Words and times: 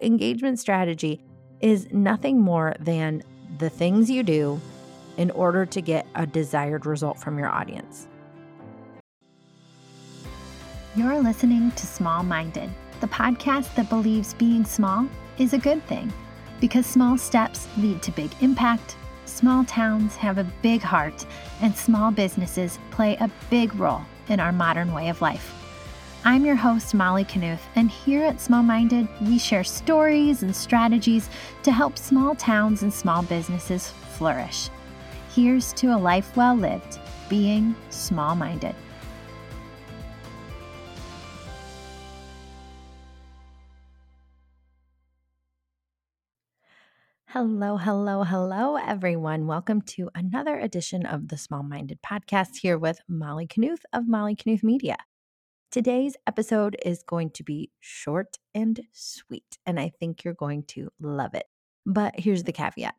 Engagement 0.00 0.60
strategy 0.60 1.20
is 1.60 1.88
nothing 1.90 2.40
more 2.40 2.74
than 2.78 3.22
the 3.58 3.68
things 3.68 4.08
you 4.08 4.22
do 4.22 4.60
in 5.16 5.30
order 5.32 5.66
to 5.66 5.80
get 5.80 6.06
a 6.14 6.24
desired 6.24 6.86
result 6.86 7.18
from 7.18 7.36
your 7.36 7.48
audience. 7.48 8.06
You're 10.94 11.18
listening 11.20 11.72
to 11.72 11.86
Small 11.86 12.22
Minded, 12.22 12.70
the 13.00 13.08
podcast 13.08 13.74
that 13.74 13.88
believes 13.88 14.34
being 14.34 14.64
small 14.64 15.08
is 15.36 15.52
a 15.52 15.58
good 15.58 15.84
thing 15.86 16.12
because 16.60 16.86
small 16.86 17.18
steps 17.18 17.66
lead 17.76 18.00
to 18.02 18.12
big 18.12 18.30
impact, 18.40 18.96
small 19.24 19.64
towns 19.64 20.14
have 20.14 20.38
a 20.38 20.46
big 20.62 20.80
heart, 20.80 21.26
and 21.60 21.76
small 21.76 22.12
businesses 22.12 22.78
play 22.92 23.16
a 23.16 23.30
big 23.50 23.74
role 23.74 24.02
in 24.28 24.38
our 24.38 24.52
modern 24.52 24.92
way 24.92 25.08
of 25.08 25.20
life. 25.20 25.54
I'm 26.24 26.44
your 26.44 26.56
host, 26.56 26.94
Molly 26.94 27.24
Knuth, 27.24 27.60
and 27.76 27.88
here 27.88 28.24
at 28.24 28.40
Small 28.40 28.64
Minded, 28.64 29.08
we 29.20 29.38
share 29.38 29.62
stories 29.62 30.42
and 30.42 30.54
strategies 30.54 31.30
to 31.62 31.70
help 31.70 31.96
small 31.96 32.34
towns 32.34 32.82
and 32.82 32.92
small 32.92 33.22
businesses 33.22 33.90
flourish. 34.16 34.68
Here's 35.32 35.72
to 35.74 35.94
a 35.94 35.96
life 35.96 36.36
well 36.36 36.56
lived, 36.56 36.98
being 37.28 37.74
small 37.90 38.34
minded. 38.34 38.74
Hello, 47.26 47.76
hello, 47.76 48.24
hello, 48.24 48.76
everyone. 48.76 49.46
Welcome 49.46 49.82
to 49.82 50.10
another 50.16 50.58
edition 50.58 51.06
of 51.06 51.28
the 51.28 51.36
Small 51.36 51.62
Minded 51.62 52.00
Podcast 52.02 52.56
here 52.62 52.76
with 52.76 53.00
Molly 53.06 53.46
Knuth 53.46 53.82
of 53.92 54.08
Molly 54.08 54.34
Knuth 54.34 54.64
Media. 54.64 54.96
Today's 55.70 56.16
episode 56.26 56.78
is 56.82 57.02
going 57.02 57.28
to 57.32 57.44
be 57.44 57.70
short 57.80 58.38
and 58.54 58.80
sweet, 58.92 59.58
and 59.66 59.78
I 59.78 59.92
think 60.00 60.24
you're 60.24 60.32
going 60.32 60.62
to 60.68 60.88
love 60.98 61.34
it. 61.34 61.44
But 61.84 62.14
here's 62.18 62.44
the 62.44 62.52
caveat 62.52 62.94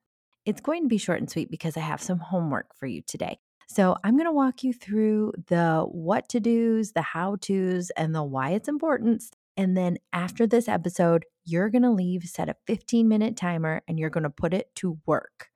it's 0.45 0.61
going 0.61 0.83
to 0.83 0.87
be 0.87 0.99
short 0.99 1.19
and 1.19 1.29
sweet 1.29 1.49
because 1.49 1.77
I 1.77 1.79
have 1.79 1.99
some 1.99 2.19
homework 2.19 2.75
for 2.75 2.85
you 2.85 3.01
today. 3.01 3.39
So 3.67 3.95
I'm 4.03 4.17
going 4.17 4.27
to 4.27 4.31
walk 4.31 4.63
you 4.63 4.71
through 4.71 5.33
the 5.47 5.83
what 5.89 6.29
to 6.29 6.39
do's, 6.39 6.91
the 6.91 7.01
how 7.01 7.37
to's, 7.37 7.89
and 7.97 8.13
the 8.13 8.23
why 8.23 8.51
it's 8.51 8.69
important. 8.69 9.23
And 9.57 9.75
then 9.75 9.97
after 10.13 10.45
this 10.45 10.67
episode, 10.67 11.25
you're 11.45 11.69
going 11.69 11.81
to 11.81 11.91
leave, 11.91 12.25
set 12.25 12.49
a 12.49 12.55
15 12.67 13.07
minute 13.07 13.35
timer, 13.35 13.81
and 13.87 13.97
you're 13.97 14.11
going 14.11 14.23
to 14.23 14.29
put 14.29 14.53
it 14.53 14.73
to 14.75 14.99
work. 15.07 15.47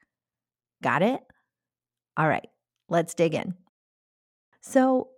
Got 0.82 1.04
it? 1.04 1.22
All 2.18 2.28
right, 2.28 2.50
let's 2.90 3.14
dig 3.14 3.36
in. 3.36 3.54
So, 4.62 5.10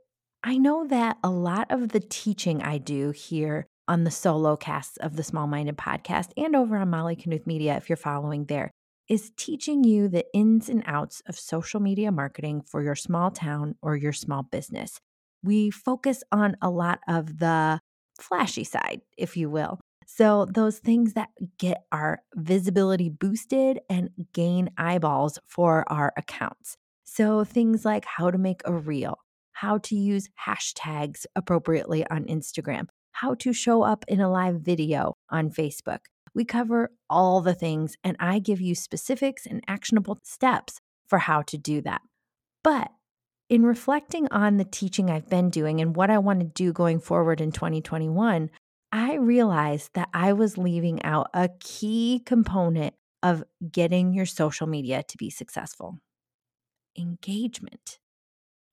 I 0.48 0.60
know 0.60 0.86
that 0.86 1.18
a 1.24 1.30
lot 1.32 1.72
of 1.72 1.90
the 1.90 2.00
teaching 2.00 2.62
I 2.62 2.78
do 2.78 3.10
here 3.10 3.66
on 3.88 4.04
the 4.04 4.12
solo 4.12 4.56
casts 4.56 4.96
of 4.98 5.16
the 5.16 5.24
Small 5.24 5.48
Minded 5.48 5.76
podcast 5.76 6.30
and 6.38 6.56
over 6.56 6.78
on 6.78 6.92
Molly 6.92 7.16
Knuth 7.16 7.48
Media, 7.48 7.76
if 7.78 7.90
you're 7.90 7.98
following 7.98 8.46
there, 8.46 8.70
is 9.10 9.32
teaching 9.38 9.84
you 9.84 10.08
the 10.08 10.24
ins 10.36 10.70
and 10.70 10.84
outs 10.86 11.24
of 11.26 11.36
social 11.36 11.80
media 11.80 12.12
marketing 12.12 12.62
for 12.62 12.84
your 12.84 12.94
small 12.94 13.32
town 13.32 13.74
or 13.82 13.96
your 13.96 14.14
small 14.14 14.44
business. 14.44 15.00
We 15.42 15.72
focus 15.72 16.24
on 16.32 16.58
a 16.62 16.70
lot 16.70 17.00
of 17.08 17.40
the 17.40 17.80
flashy 18.22 18.66
side, 18.66 19.02
if 19.18 19.36
you 19.36 19.50
will. 19.50 19.80
So, 20.06 20.46
those 20.46 20.78
things 20.78 21.14
that 21.14 21.30
get 21.58 21.86
our 21.92 22.22
visibility 22.36 23.09
boosted 23.09 23.80
and 23.90 24.12
gain 24.32 24.70
eyeballs 24.78 25.40
for 25.48 25.92
our 25.92 26.14
accounts. 26.16 26.78
So, 27.04 27.44
things 27.44 27.84
like 27.84 28.06
how 28.06 28.30
to 28.30 28.38
make 28.38 28.62
a 28.66 28.74
reel, 28.74 29.18
how 29.56 29.78
to 29.78 29.95
use 29.95 30.30
hashtags 30.45 31.25
appropriately 31.34 32.06
on 32.09 32.25
Instagram, 32.25 32.88
how 33.14 33.34
to 33.36 33.53
show 33.53 33.84
up 33.84 34.03
in 34.08 34.20
a 34.20 34.30
live 34.30 34.59
video 34.59 35.16
on 35.30 35.50
Facebook. 35.50 36.00
We 36.34 36.44
cover 36.44 36.92
all 37.09 37.39
the 37.39 37.53
things, 37.53 37.95
and 38.03 38.17
I 38.20 38.39
give 38.39 38.59
you 38.59 38.75
specifics 38.75 39.45
and 39.45 39.64
actionable 39.66 40.20
steps 40.23 40.81
for 41.08 41.20
how 41.20 41.42
to 41.44 41.58
do 41.58 41.81
that. 41.81 42.02
But 42.66 42.92
in 43.50 43.64
reflecting 43.64 44.28
on 44.30 44.57
the 44.57 44.66
teaching 44.66 45.09
I've 45.09 45.30
been 45.30 45.50
doing 45.50 45.80
and 45.80 45.96
what 45.96 46.09
I 46.09 46.18
want 46.18 46.41
to 46.41 46.46
do 46.46 46.74
going 46.74 47.00
forward 47.00 47.40
in 47.40 47.53
2021, 47.53 48.50
I 48.91 49.16
realized 49.16 49.91
that 49.94 50.09
I 50.13 50.34
was 50.34 50.57
leaving 50.57 51.01
out 51.03 51.30
a 51.34 51.50
key 51.62 52.22
component 52.25 52.94
of 53.24 53.46
getting 53.72 54.13
your 54.13 54.25
social 54.25 54.68
media 54.68 55.03
to 55.07 55.18
be 55.18 55.30
successful 55.30 56.00
engagement. 56.97 58.00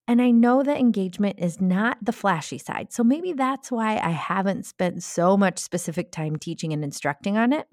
And 0.08 0.20
I 0.20 0.30
know 0.30 0.62
that 0.62 0.78
engagement 0.78 1.38
is 1.38 1.60
not 1.60 1.98
the 2.02 2.12
flashy 2.12 2.58
side. 2.58 2.92
So 2.92 3.04
maybe 3.04 3.32
that's 3.32 3.70
why 3.70 3.98
I 4.02 4.10
haven't 4.10 4.66
spent 4.66 5.02
so 5.02 5.36
much 5.36 5.58
specific 5.58 6.10
time 6.10 6.36
teaching 6.36 6.72
and 6.72 6.82
instructing 6.82 7.36
on 7.36 7.52
it. 7.52 7.66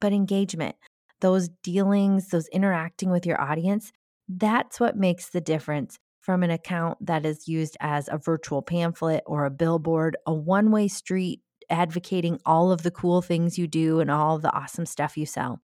But 0.00 0.12
engagement, 0.12 0.76
those 1.20 1.48
dealings, 1.62 2.28
those 2.28 2.48
interacting 2.48 3.10
with 3.10 3.26
your 3.26 3.40
audience, 3.40 3.92
that's 4.28 4.78
what 4.78 4.96
makes 4.96 5.30
the 5.30 5.40
difference 5.40 5.98
from 6.20 6.42
an 6.42 6.50
account 6.50 6.98
that 7.04 7.24
is 7.24 7.48
used 7.48 7.76
as 7.80 8.08
a 8.08 8.18
virtual 8.18 8.62
pamphlet 8.62 9.22
or 9.26 9.44
a 9.44 9.50
billboard, 9.50 10.16
a 10.26 10.34
one 10.34 10.70
way 10.70 10.86
street 10.86 11.40
advocating 11.70 12.38
all 12.44 12.72
of 12.72 12.82
the 12.82 12.90
cool 12.90 13.22
things 13.22 13.58
you 13.58 13.66
do 13.66 14.00
and 14.00 14.10
all 14.10 14.38
the 14.38 14.52
awesome 14.52 14.84
stuff 14.84 15.16
you 15.16 15.24
sell, 15.24 15.60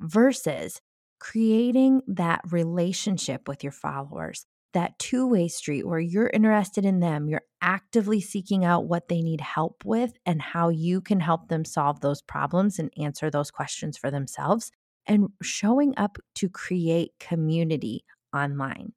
versus 0.00 0.80
creating 1.20 2.02
that 2.08 2.40
relationship 2.50 3.46
with 3.46 3.62
your 3.62 3.72
followers 3.72 4.46
that 4.74 4.98
two 4.98 5.26
way 5.26 5.48
street 5.48 5.86
where 5.86 5.98
you're 5.98 6.30
interested 6.32 6.84
in 6.84 7.00
them, 7.00 7.28
you're 7.28 7.42
actively 7.62 8.20
seeking 8.20 8.64
out 8.64 8.86
what 8.86 9.08
they 9.08 9.22
need 9.22 9.40
help 9.40 9.82
with 9.84 10.12
and 10.26 10.42
how 10.42 10.68
you 10.68 11.00
can 11.00 11.20
help 11.20 11.48
them 11.48 11.64
solve 11.64 12.00
those 12.00 12.20
problems 12.20 12.78
and 12.78 12.92
answer 12.98 13.30
those 13.30 13.50
questions 13.50 13.96
for 13.96 14.10
themselves, 14.10 14.70
and 15.06 15.28
showing 15.42 15.94
up 15.96 16.18
to 16.34 16.48
create 16.48 17.12
community 17.18 18.04
online. 18.34 18.92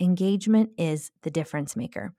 Engagement 0.00 0.70
is 0.78 1.10
the 1.22 1.30
difference 1.30 1.76
maker. 1.76 2.14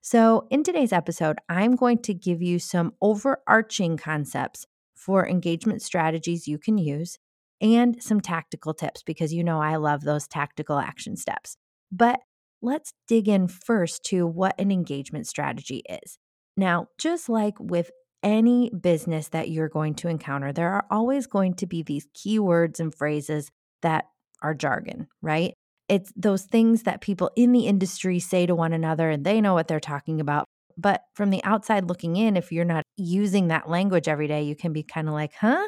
So, 0.00 0.46
in 0.50 0.62
today's 0.62 0.92
episode, 0.92 1.38
I'm 1.48 1.74
going 1.74 1.98
to 2.02 2.14
give 2.14 2.40
you 2.40 2.58
some 2.58 2.94
overarching 3.02 3.96
concepts 3.96 4.64
for 4.94 5.26
engagement 5.28 5.82
strategies 5.82 6.48
you 6.48 6.58
can 6.58 6.78
use 6.78 7.18
and 7.60 8.02
some 8.02 8.20
tactical 8.20 8.74
tips 8.74 9.02
because 9.02 9.32
you 9.32 9.42
know 9.42 9.60
I 9.60 9.76
love 9.76 10.02
those 10.02 10.28
tactical 10.28 10.78
action 10.78 11.16
steps. 11.16 11.56
But 11.90 12.20
let's 12.62 12.92
dig 13.06 13.28
in 13.28 13.48
first 13.48 14.04
to 14.04 14.26
what 14.26 14.58
an 14.60 14.70
engagement 14.70 15.26
strategy 15.26 15.82
is. 15.88 16.18
Now, 16.56 16.88
just 16.98 17.28
like 17.28 17.54
with 17.60 17.90
any 18.22 18.70
business 18.70 19.28
that 19.28 19.50
you're 19.50 19.68
going 19.68 19.94
to 19.94 20.08
encounter, 20.08 20.52
there 20.52 20.72
are 20.72 20.84
always 20.90 21.26
going 21.26 21.54
to 21.54 21.66
be 21.66 21.82
these 21.82 22.06
keywords 22.16 22.80
and 22.80 22.94
phrases 22.94 23.50
that 23.82 24.06
are 24.42 24.54
jargon, 24.54 25.06
right? 25.22 25.54
It's 25.88 26.12
those 26.16 26.42
things 26.42 26.82
that 26.82 27.00
people 27.00 27.30
in 27.36 27.52
the 27.52 27.66
industry 27.66 28.18
say 28.18 28.44
to 28.46 28.54
one 28.54 28.72
another 28.72 29.08
and 29.08 29.24
they 29.24 29.40
know 29.40 29.54
what 29.54 29.68
they're 29.68 29.80
talking 29.80 30.20
about. 30.20 30.44
But 30.76 31.02
from 31.14 31.30
the 31.30 31.42
outside 31.44 31.88
looking 31.88 32.16
in, 32.16 32.36
if 32.36 32.52
you're 32.52 32.64
not 32.64 32.84
using 32.96 33.48
that 33.48 33.68
language 33.68 34.06
every 34.06 34.28
day, 34.28 34.42
you 34.42 34.54
can 34.54 34.72
be 34.72 34.82
kind 34.82 35.08
of 35.08 35.14
like, 35.14 35.32
huh? 35.34 35.66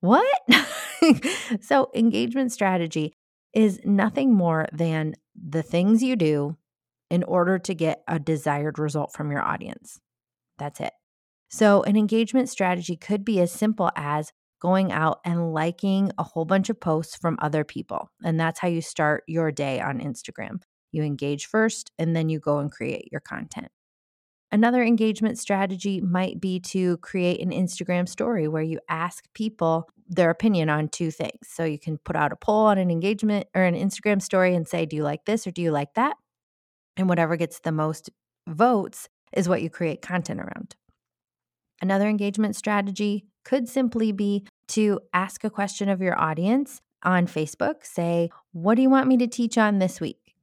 What? 0.00 0.26
so, 1.60 1.90
engagement 1.94 2.52
strategy 2.52 3.14
is 3.56 3.80
nothing 3.84 4.34
more 4.34 4.66
than 4.70 5.14
the 5.34 5.62
things 5.62 6.02
you 6.02 6.14
do 6.14 6.56
in 7.10 7.22
order 7.22 7.58
to 7.58 7.74
get 7.74 8.02
a 8.06 8.18
desired 8.18 8.78
result 8.78 9.14
from 9.14 9.30
your 9.30 9.42
audience. 9.42 9.98
That's 10.58 10.78
it. 10.78 10.92
So, 11.48 11.82
an 11.84 11.96
engagement 11.96 12.50
strategy 12.50 12.96
could 12.96 13.24
be 13.24 13.40
as 13.40 13.50
simple 13.50 13.90
as 13.96 14.30
going 14.60 14.92
out 14.92 15.20
and 15.24 15.54
liking 15.54 16.12
a 16.18 16.22
whole 16.22 16.44
bunch 16.44 16.68
of 16.68 16.78
posts 16.78 17.16
from 17.16 17.38
other 17.40 17.64
people. 17.64 18.10
And 18.22 18.38
that's 18.38 18.60
how 18.60 18.68
you 18.68 18.82
start 18.82 19.24
your 19.26 19.50
day 19.50 19.80
on 19.80 20.00
Instagram. 20.00 20.60
You 20.92 21.02
engage 21.02 21.46
first, 21.46 21.90
and 21.98 22.14
then 22.14 22.28
you 22.28 22.38
go 22.38 22.58
and 22.58 22.70
create 22.70 23.08
your 23.10 23.20
content. 23.20 23.68
Another 24.56 24.82
engagement 24.82 25.38
strategy 25.38 26.00
might 26.00 26.40
be 26.40 26.58
to 26.58 26.96
create 27.02 27.42
an 27.42 27.50
Instagram 27.50 28.08
story 28.08 28.48
where 28.48 28.62
you 28.62 28.80
ask 28.88 29.30
people 29.34 29.86
their 30.08 30.30
opinion 30.30 30.70
on 30.70 30.88
two 30.88 31.10
things. 31.10 31.46
So 31.46 31.64
you 31.64 31.78
can 31.78 31.98
put 31.98 32.16
out 32.16 32.32
a 32.32 32.36
poll 32.36 32.64
on 32.64 32.78
an 32.78 32.90
engagement 32.90 33.48
or 33.54 33.64
an 33.64 33.74
Instagram 33.74 34.22
story 34.22 34.54
and 34.54 34.66
say, 34.66 34.86
Do 34.86 34.96
you 34.96 35.02
like 35.02 35.26
this 35.26 35.46
or 35.46 35.50
do 35.50 35.60
you 35.60 35.72
like 35.72 35.92
that? 35.92 36.16
And 36.96 37.06
whatever 37.06 37.36
gets 37.36 37.60
the 37.60 37.70
most 37.70 38.08
votes 38.48 39.10
is 39.34 39.46
what 39.46 39.60
you 39.60 39.68
create 39.68 40.00
content 40.00 40.40
around. 40.40 40.74
Another 41.82 42.08
engagement 42.08 42.56
strategy 42.56 43.26
could 43.44 43.68
simply 43.68 44.10
be 44.10 44.46
to 44.68 45.00
ask 45.12 45.44
a 45.44 45.50
question 45.50 45.90
of 45.90 46.00
your 46.00 46.18
audience 46.18 46.80
on 47.02 47.26
Facebook. 47.26 47.84
Say, 47.84 48.30
What 48.52 48.76
do 48.76 48.80
you 48.80 48.88
want 48.88 49.06
me 49.06 49.18
to 49.18 49.26
teach 49.26 49.58
on 49.58 49.80
this 49.80 50.00
week? 50.00 50.34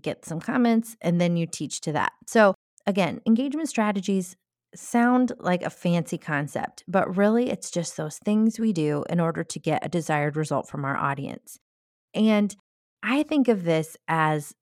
Get 0.00 0.24
some 0.24 0.40
comments 0.40 0.96
and 1.00 1.20
then 1.20 1.36
you 1.36 1.46
teach 1.46 1.80
to 1.82 1.92
that. 1.92 2.10
So, 2.26 2.56
again, 2.86 3.20
engagement 3.26 3.68
strategies 3.68 4.36
sound 4.74 5.32
like 5.38 5.62
a 5.62 5.70
fancy 5.70 6.18
concept, 6.18 6.84
but 6.88 7.16
really 7.16 7.50
it's 7.50 7.70
just 7.70 7.96
those 7.96 8.18
things 8.18 8.58
we 8.58 8.72
do 8.72 9.04
in 9.10 9.20
order 9.20 9.44
to 9.44 9.58
get 9.58 9.84
a 9.84 9.88
desired 9.88 10.36
result 10.36 10.68
from 10.68 10.84
our 10.84 10.96
audience. 10.96 11.58
And 12.14 12.54
I 13.02 13.22
think 13.22 13.48
of 13.48 13.64
this 13.64 13.96
as 14.08 14.54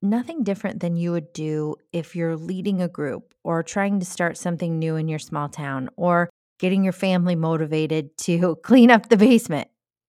nothing 0.00 0.42
different 0.42 0.80
than 0.80 0.96
you 0.96 1.12
would 1.12 1.32
do 1.32 1.76
if 1.92 2.16
you're 2.16 2.36
leading 2.36 2.82
a 2.82 2.88
group 2.88 3.34
or 3.44 3.62
trying 3.62 4.00
to 4.00 4.06
start 4.06 4.36
something 4.36 4.78
new 4.78 4.96
in 4.96 5.08
your 5.08 5.18
small 5.18 5.48
town 5.48 5.88
or 5.96 6.28
getting 6.58 6.82
your 6.82 6.92
family 6.92 7.36
motivated 7.36 8.16
to 8.18 8.56
clean 8.62 8.90
up 8.90 9.08
the 9.08 9.16
basement. 9.16 9.68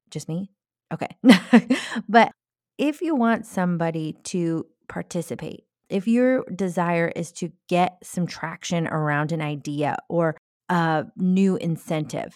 Just 0.09 0.29
me? 0.29 0.49
Okay. 0.93 1.15
but 2.09 2.31
if 2.77 3.01
you 3.01 3.15
want 3.15 3.45
somebody 3.45 4.13
to 4.23 4.65
participate, 4.87 5.65
if 5.93 6.07
your 6.07 6.43
desire 6.45 7.11
is 7.15 7.31
to 7.33 7.51
get 7.69 7.97
some 8.01 8.25
traction 8.25 8.87
around 8.87 9.31
an 9.31 9.43
idea 9.43 9.95
or 10.09 10.35
a 10.67 11.05
new 11.15 11.55
incentive, 11.57 12.35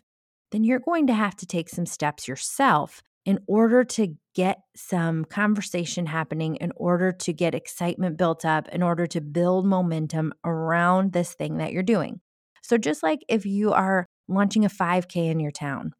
then 0.51 0.63
you're 0.63 0.79
going 0.79 1.07
to 1.07 1.13
have 1.13 1.35
to 1.37 1.47
take 1.47 1.67
some 1.67 1.87
steps 1.87 2.27
yourself 2.27 3.01
in 3.25 3.39
order 3.47 3.83
to 3.83 4.15
get 4.35 4.59
some 4.75 5.25
conversation 5.25 6.05
happening, 6.05 6.55
in 6.57 6.71
order 6.75 7.11
to 7.11 7.33
get 7.33 7.55
excitement 7.55 8.15
built 8.15 8.45
up, 8.45 8.69
in 8.69 8.83
order 8.83 9.07
to 9.07 9.21
build 9.21 9.65
momentum 9.65 10.33
around 10.45 11.11
this 11.11 11.33
thing 11.33 11.57
that 11.57 11.73
you're 11.73 11.81
doing. 11.81 12.21
So, 12.61 12.77
just 12.77 13.01
like 13.01 13.21
if 13.27 13.45
you 13.45 13.73
are 13.73 14.05
launching 14.27 14.65
a 14.65 14.69
5K 14.69 15.31
in 15.31 15.39
your 15.39 15.51
town, 15.51 15.93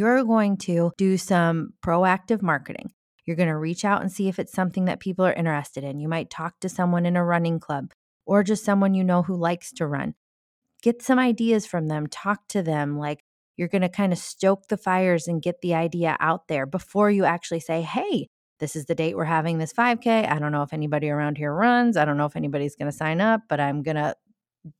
you're 0.00 0.24
going 0.24 0.56
to 0.58 0.90
do 0.98 1.16
some 1.16 1.74
proactive 1.86 2.42
marketing. 2.42 2.90
You're 3.26 3.36
going 3.36 3.48
to 3.48 3.56
reach 3.56 3.84
out 3.84 4.02
and 4.02 4.12
see 4.12 4.28
if 4.28 4.38
it's 4.38 4.52
something 4.52 4.84
that 4.84 5.00
people 5.00 5.24
are 5.24 5.32
interested 5.32 5.84
in. 5.84 6.00
You 6.00 6.08
might 6.08 6.30
talk 6.30 6.60
to 6.60 6.68
someone 6.68 7.06
in 7.06 7.16
a 7.16 7.24
running 7.24 7.58
club 7.58 7.92
or 8.26 8.42
just 8.42 8.64
someone 8.64 8.94
you 8.94 9.04
know 9.04 9.22
who 9.22 9.36
likes 9.36 9.72
to 9.72 9.86
run. 9.86 10.14
Get 10.82 11.02
some 11.02 11.18
ideas 11.18 11.66
from 11.66 11.88
them, 11.88 12.06
talk 12.06 12.46
to 12.48 12.62
them. 12.62 12.98
Like, 12.98 13.24
you're 13.56 13.68
going 13.68 13.82
to 13.82 13.88
kind 13.88 14.12
of 14.12 14.18
stoke 14.18 14.68
the 14.68 14.76
fires 14.76 15.28
and 15.28 15.40
get 15.40 15.60
the 15.62 15.74
idea 15.74 16.16
out 16.20 16.48
there 16.48 16.66
before 16.66 17.10
you 17.10 17.24
actually 17.24 17.60
say, 17.60 17.82
hey, 17.82 18.28
this 18.60 18.76
is 18.76 18.86
the 18.86 18.94
date 18.94 19.16
we're 19.16 19.24
having 19.24 19.58
this 19.58 19.72
5K. 19.72 20.28
I 20.30 20.38
don't 20.38 20.52
know 20.52 20.62
if 20.62 20.72
anybody 20.72 21.08
around 21.08 21.38
here 21.38 21.52
runs. 21.52 21.96
I 21.96 22.04
don't 22.04 22.16
know 22.16 22.26
if 22.26 22.36
anybody's 22.36 22.76
going 22.76 22.90
to 22.90 22.96
sign 22.96 23.20
up, 23.20 23.42
but 23.48 23.60
I'm 23.60 23.82
going 23.82 23.96
to 23.96 24.14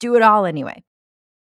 do 0.00 0.16
it 0.16 0.22
all 0.22 0.44
anyway. 0.46 0.82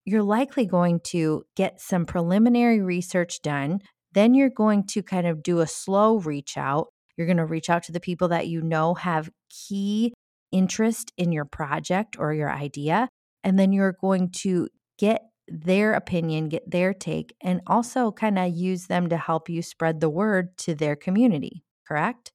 You're 0.04 0.22
likely 0.22 0.66
going 0.66 1.00
to 1.04 1.44
get 1.56 1.80
some 1.80 2.06
preliminary 2.06 2.80
research 2.80 3.42
done. 3.42 3.80
Then 4.12 4.34
you're 4.34 4.50
going 4.50 4.86
to 4.88 5.02
kind 5.02 5.26
of 5.26 5.42
do 5.42 5.60
a 5.60 5.66
slow 5.66 6.18
reach 6.18 6.56
out. 6.56 6.88
You're 7.16 7.26
going 7.26 7.36
to 7.36 7.46
reach 7.46 7.70
out 7.70 7.82
to 7.84 7.92
the 7.92 8.00
people 8.00 8.28
that 8.28 8.48
you 8.48 8.60
know 8.62 8.94
have 8.94 9.30
key 9.48 10.14
interest 10.52 11.12
in 11.16 11.32
your 11.32 11.44
project 11.44 12.16
or 12.18 12.32
your 12.32 12.50
idea. 12.50 13.08
And 13.44 13.58
then 13.58 13.72
you're 13.72 13.96
going 14.00 14.30
to 14.30 14.68
get 14.98 15.22
their 15.48 15.94
opinion, 15.94 16.48
get 16.48 16.70
their 16.70 16.94
take, 16.94 17.34
and 17.42 17.60
also 17.66 18.12
kind 18.12 18.38
of 18.38 18.54
use 18.54 18.86
them 18.86 19.08
to 19.08 19.16
help 19.16 19.48
you 19.48 19.62
spread 19.62 20.00
the 20.00 20.10
word 20.10 20.56
to 20.58 20.74
their 20.74 20.96
community, 20.96 21.64
correct? 21.86 22.32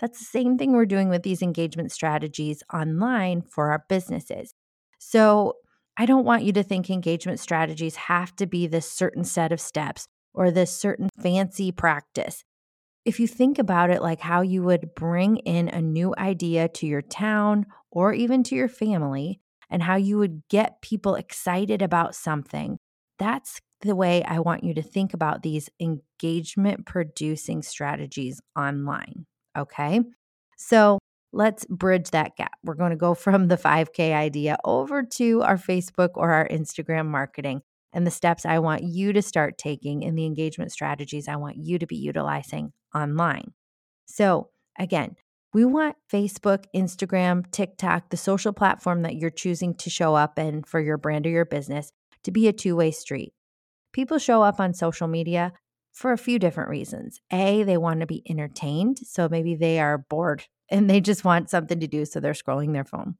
That's 0.00 0.18
the 0.18 0.24
same 0.24 0.58
thing 0.58 0.72
we're 0.72 0.86
doing 0.86 1.08
with 1.08 1.22
these 1.22 1.42
engagement 1.42 1.92
strategies 1.92 2.62
online 2.72 3.42
for 3.42 3.70
our 3.70 3.84
businesses. 3.88 4.52
So, 4.98 5.54
I 6.00 6.06
don't 6.06 6.24
want 6.24 6.44
you 6.44 6.52
to 6.52 6.62
think 6.62 6.90
engagement 6.90 7.40
strategies 7.40 7.96
have 7.96 8.36
to 8.36 8.46
be 8.46 8.68
this 8.68 8.88
certain 8.88 9.24
set 9.24 9.50
of 9.50 9.60
steps 9.60 10.06
or 10.38 10.50
this 10.50 10.70
certain 10.70 11.08
fancy 11.20 11.72
practice. 11.72 12.44
If 13.04 13.18
you 13.18 13.26
think 13.26 13.58
about 13.58 13.90
it 13.90 14.00
like 14.00 14.20
how 14.20 14.42
you 14.42 14.62
would 14.62 14.94
bring 14.94 15.38
in 15.38 15.68
a 15.68 15.82
new 15.82 16.14
idea 16.16 16.68
to 16.68 16.86
your 16.86 17.02
town 17.02 17.66
or 17.90 18.12
even 18.12 18.42
to 18.44 18.54
your 18.54 18.68
family, 18.68 19.40
and 19.70 19.82
how 19.82 19.96
you 19.96 20.18
would 20.18 20.42
get 20.48 20.80
people 20.80 21.14
excited 21.14 21.82
about 21.82 22.14
something. 22.14 22.78
That's 23.18 23.60
the 23.82 23.94
way 23.94 24.22
I 24.24 24.38
want 24.40 24.64
you 24.64 24.74
to 24.74 24.82
think 24.82 25.14
about 25.14 25.42
these 25.42 25.68
engagement 25.80 26.86
producing 26.86 27.62
strategies 27.62 28.40
online. 28.56 29.26
Okay. 29.56 30.00
So 30.56 30.98
let's 31.32 31.64
bridge 31.66 32.10
that 32.10 32.36
gap. 32.36 32.58
We're 32.64 32.74
going 32.74 32.90
to 32.90 32.96
go 32.96 33.14
from 33.14 33.48
the 33.48 33.56
5K 33.56 34.14
idea 34.14 34.56
over 34.64 35.02
to 35.02 35.42
our 35.42 35.56
Facebook 35.56 36.10
or 36.14 36.30
our 36.30 36.48
Instagram 36.48 37.06
marketing 37.06 37.62
and 37.92 38.06
the 38.06 38.10
steps 38.10 38.44
I 38.44 38.58
want 38.58 38.82
you 38.82 39.12
to 39.12 39.22
start 39.22 39.58
taking 39.58 40.04
and 40.04 40.16
the 40.16 40.26
engagement 40.26 40.72
strategies 40.72 41.28
I 41.28 41.36
want 41.36 41.56
you 41.56 41.78
to 41.78 41.86
be 41.86 41.96
utilizing 41.96 42.72
online. 42.94 43.52
So, 44.06 44.50
again, 44.78 45.16
we 45.54 45.64
want 45.64 45.96
Facebook, 46.12 46.64
Instagram, 46.74 47.50
TikTok, 47.50 48.10
the 48.10 48.16
social 48.16 48.52
platform 48.52 49.02
that 49.02 49.16
you're 49.16 49.30
choosing 49.30 49.74
to 49.76 49.90
show 49.90 50.14
up 50.14 50.38
in 50.38 50.62
for 50.64 50.80
your 50.80 50.98
brand 50.98 51.26
or 51.26 51.30
your 51.30 51.46
business 51.46 51.90
to 52.24 52.30
be 52.30 52.48
a 52.48 52.52
two 52.52 52.76
way 52.76 52.90
street. 52.90 53.32
People 53.92 54.18
show 54.18 54.42
up 54.42 54.60
on 54.60 54.74
social 54.74 55.08
media 55.08 55.52
for 55.92 56.12
a 56.12 56.18
few 56.18 56.38
different 56.38 56.70
reasons. 56.70 57.20
A, 57.32 57.62
they 57.62 57.76
want 57.76 58.00
to 58.00 58.06
be 58.06 58.22
entertained. 58.28 58.98
So 59.04 59.28
maybe 59.28 59.54
they 59.54 59.80
are 59.80 59.98
bored 59.98 60.44
and 60.70 60.88
they 60.88 61.00
just 61.00 61.24
want 61.24 61.50
something 61.50 61.80
to 61.80 61.86
do. 61.86 62.04
So 62.04 62.20
they're 62.20 62.34
scrolling 62.34 62.72
their 62.72 62.84
phone. 62.84 63.16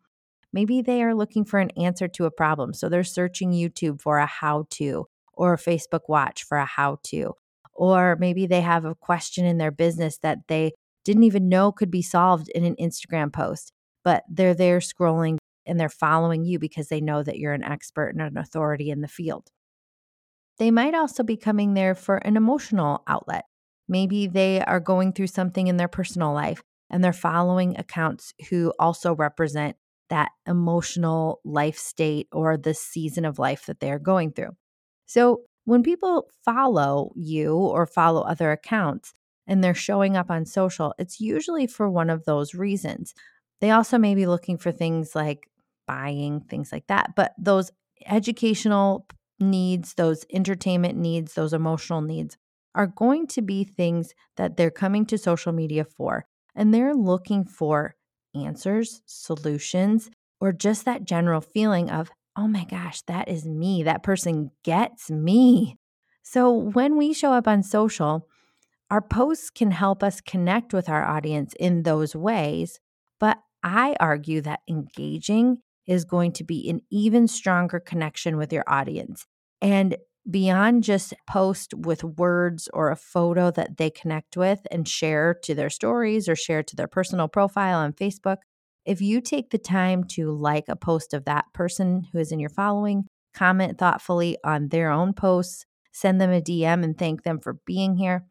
Maybe 0.53 0.83
they 0.83 1.03
are 1.03 1.15
looking 1.15 1.45
for 1.45 1.61
an 1.61 1.71
answer 1.71 2.09
to 2.09 2.25
a 2.25 2.31
problem. 2.31 2.73
So 2.73 2.89
they're 2.89 3.05
searching 3.05 3.53
YouTube 3.53 4.01
for 4.01 4.19
a 4.19 4.27
how 4.27 4.67
to 4.71 5.07
or 5.35 5.57
Facebook 5.57 6.03
Watch 6.09 6.45
for 6.45 6.59
a 6.59 6.65
how 6.65 6.99
to. 7.05 7.35
Or 7.75 8.17
maybe 8.19 8.47
they 8.47 8.61
have 8.61 8.85
a 8.85 8.95
question 8.95 9.45
in 9.45 9.59
their 9.59 9.71
business 9.71 10.19
that 10.19 10.39
they 10.49 10.73
didn't 11.05 11.25
even 11.25 11.49
know 11.49 11.71
could 11.71 11.91
be 11.91 12.03
solved 12.03 12.49
in 12.49 12.65
an 12.65 12.77
Instagram 12.77 13.33
post, 13.33 13.73
but 14.05 14.25
they're 14.29 14.55
there 14.55 14.81
scrolling 14.81 15.39
and 15.65 15.79
they're 15.79 15.89
following 15.89 16.45
you 16.45 16.59
because 16.59 16.89
they 16.89 17.01
know 17.01 17.23
that 17.23 17.39
you're 17.39 17.53
an 17.53 17.63
expert 17.63 18.09
and 18.09 18.21
an 18.21 18.37
authority 18.37 18.91
in 18.91 19.01
the 19.01 19.09
field. 19.09 19.49
They 20.59 20.71
might 20.71 20.95
also 20.95 21.23
be 21.23 21.37
coming 21.37 21.75
there 21.75 21.95
for 21.95 22.17
an 22.17 22.37
emotional 22.37 23.03
outlet. 23.07 23.45
Maybe 23.89 24.27
they 24.27 24.61
are 24.61 24.81
going 24.81 25.13
through 25.13 25.29
something 25.29 25.69
in 25.69 25.77
their 25.77 25.89
personal 25.89 26.33
life 26.33 26.63
and 26.91 27.05
they're 27.05 27.13
following 27.13 27.79
accounts 27.79 28.35
who 28.51 28.73
also 28.79 29.15
represent 29.15 29.77
that 30.11 30.31
emotional 30.47 31.41
life 31.45 31.79
state 31.79 32.29
or 32.33 32.57
the 32.57 32.75
season 32.75 33.25
of 33.25 33.39
life 33.39 33.67
that 33.67 33.81
they're 33.81 33.99
going 33.99 34.33
through. 34.33 34.57
So, 35.07 35.43
when 35.65 35.83
people 35.83 36.29
follow 36.45 37.13
you 37.15 37.55
or 37.55 37.87
follow 37.87 38.23
other 38.23 38.53
accounts, 38.53 39.13
and 39.49 39.65
they're 39.65 39.75
showing 39.75 40.17
up 40.17 40.31
on 40.31 40.45
social, 40.45 40.95
it's 40.99 41.21
usually 41.21 41.67
for 41.67 41.91
one 41.91 42.11
of 42.11 42.25
those 42.27 42.55
reasons. 42.55 43.15
They 43.61 43.71
also 43.71 43.99
may 43.99 44.15
be 44.15 44.27
looking 44.27 44.59
for 44.59 44.71
things 44.71 45.15
like 45.15 45.51
buying, 45.87 46.43
things 46.43 46.71
like 46.71 46.87
that. 46.89 47.17
But 47.17 47.33
those 47.39 47.73
educational 48.07 49.07
needs, 49.41 49.95
those 49.95 50.25
entertainment 50.33 50.99
needs, 50.99 51.35
those 51.35 51.55
emotional 51.55 52.03
needs 52.03 52.37
are 52.75 52.87
going 52.87 53.27
to 53.29 53.43
be 53.43 53.65
things 53.65 54.15
that 54.37 54.57
they're 54.57 54.71
coming 54.71 55.07
to 55.07 55.19
social 55.19 55.53
media 55.53 55.85
for. 55.85 56.27
And 56.55 56.73
they're 56.73 56.95
looking 56.95 57.45
for 57.45 57.95
answers, 58.45 59.03
solutions, 59.07 60.11
or 60.41 60.53
just 60.53 60.85
that 60.85 61.05
general 61.05 61.41
feeling 61.41 61.91
of, 61.91 62.11
oh 62.37 62.47
my 62.49 62.65
gosh, 62.65 63.03
that 63.03 63.29
is 63.29 63.45
me. 63.45 63.83
That 63.83 64.03
person 64.03 64.51
gets 64.65 65.11
me. 65.11 65.77
So 66.23 66.53
when 66.53 66.97
we 66.97 67.13
show 67.13 67.33
up 67.33 67.49
on 67.49 67.63
social, 67.63 68.29
our 68.91 69.03
posts 69.03 69.51
can 69.51 69.71
help 69.71 70.03
us 70.03 70.21
connect 70.21 70.73
with 70.73 70.89
our 70.89 71.05
audience 71.05 71.55
in 71.59 71.83
those 71.83 72.15
ways, 72.15 72.81
but 73.21 73.39
I 73.63 73.97
argue 73.99 74.41
that 74.43 74.61
engaging 74.69 75.59
is 75.87 76.05
going 76.05 76.33
to 76.33 76.45
be 76.45 76.69
an 76.69 76.81
even 76.91 77.27
stronger 77.27 77.81
connection 77.81 78.37
with 78.37 78.53
your 78.53 78.65
audience. 78.67 79.27
And 79.61 79.97
beyond 80.31 80.85
just 80.85 81.15
post 81.27 81.73
with 81.75 82.05
words 82.05 82.69
or 82.75 82.91
a 82.91 82.97
photo 82.97 83.51
that 83.51 83.79
they 83.79 83.91
connect 83.91 84.37
with 84.37 84.61
and 84.71 84.87
share 84.87 85.35
to 85.43 85.55
their 85.55 85.71
stories 85.71 86.29
or 86.29 86.37
share 86.37 86.63
to 86.63 86.77
their 86.77 86.89
personal 86.89 87.29
profile 87.29 87.79
on 87.79 87.93
Facebook, 87.93 88.39
if 88.85 89.01
you 89.01 89.21
take 89.21 89.51
the 89.51 89.59
time 89.59 90.05
to 90.05 90.33
like 90.33 90.65
a 90.69 90.77
post 90.77 91.15
of 91.15 91.25
that 91.25 91.47
person 91.55 92.07
who 92.13 92.19
is 92.19 92.33
in 92.33 92.41
your 92.41 92.51
following, 92.51 93.05
comment 93.35 93.79
thoughtfully 93.79 94.37
on 94.45 94.69
their 94.69 94.91
own 94.91 95.13
posts, 95.13 95.65
send 95.93 96.21
them 96.21 96.33
a 96.33 96.41
DM 96.41 96.85
and 96.85 96.99
thank 96.99 97.23
them 97.23 97.39
for 97.39 97.59
being 97.65 97.97
here, 97.97 98.25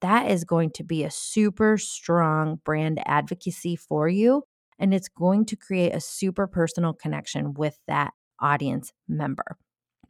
that 0.00 0.30
is 0.30 0.44
going 0.44 0.70
to 0.70 0.84
be 0.84 1.04
a 1.04 1.10
super 1.10 1.78
strong 1.78 2.60
brand 2.64 3.00
advocacy 3.06 3.76
for 3.76 4.08
you. 4.08 4.42
And 4.78 4.92
it's 4.92 5.08
going 5.08 5.46
to 5.46 5.56
create 5.56 5.94
a 5.94 6.00
super 6.00 6.46
personal 6.46 6.92
connection 6.92 7.54
with 7.54 7.78
that 7.86 8.12
audience 8.40 8.92
member 9.06 9.56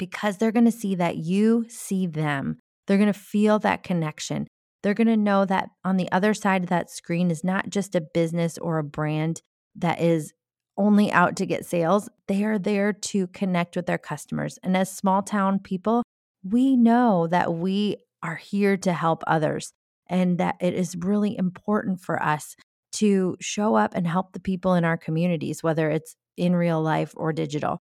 because 0.03 0.37
they're 0.37 0.51
going 0.51 0.65
to 0.65 0.73
see 0.73 0.97
that 0.97 1.19
you 1.19 1.65
see 1.69 2.09
them. 2.09 2.59
They're 2.89 2.99
going 2.99 3.13
to 3.13 3.17
feel 3.17 3.61
that 3.61 3.85
connection. 3.85 4.49
They're 4.83 4.95
going 4.95 5.07
to 5.07 5.17
know 5.17 5.45
that 5.45 5.69
on 5.85 5.97
the 5.97 6.11
other 6.11 6.35
side 6.35 6.65
of 6.65 6.71
that 6.71 6.91
screen 6.91 7.31
is 7.31 7.45
not 7.45 7.71
just 7.71 7.95
a 7.95 8.01
business 8.01 8.59
or 8.59 8.79
a 8.79 8.83
brand 8.83 9.43
that 9.77 10.01
is 10.01 10.33
only 10.77 11.13
out 11.13 11.37
to 11.37 11.47
get 11.47 11.65
sales. 11.65 12.09
They 12.27 12.43
are 12.43 12.59
there 12.59 12.93
to 12.93 13.29
connect 13.29 13.77
with 13.77 13.87
their 13.87 13.97
customers. 13.97 14.59
And 14.65 14.77
as 14.77 14.91
small 14.91 15.23
town 15.23 15.61
people, 15.61 16.03
we 16.43 16.75
know 16.77 17.29
that 17.29 17.55
we 17.55 17.99
are 18.25 18.35
here 18.35 18.77
to 18.79 18.93
help 18.93 19.23
others 19.29 19.73
and 20.09 20.37
that 20.39 20.57
it 20.61 20.75
is 20.75 20.97
really 20.97 21.39
important 21.39 22.01
for 22.01 22.21
us 22.21 22.57
to 22.95 23.37
show 23.41 23.77
up 23.77 23.93
and 23.95 24.09
help 24.09 24.33
the 24.33 24.41
people 24.41 24.75
in 24.75 24.85
our 24.85 24.97
communities, 24.97 25.63
whether 25.63 25.89
it's 25.91 26.17
in 26.37 26.57
real 26.57 26.83
life 26.83 27.13
or 27.17 27.33
digital. 27.33 27.79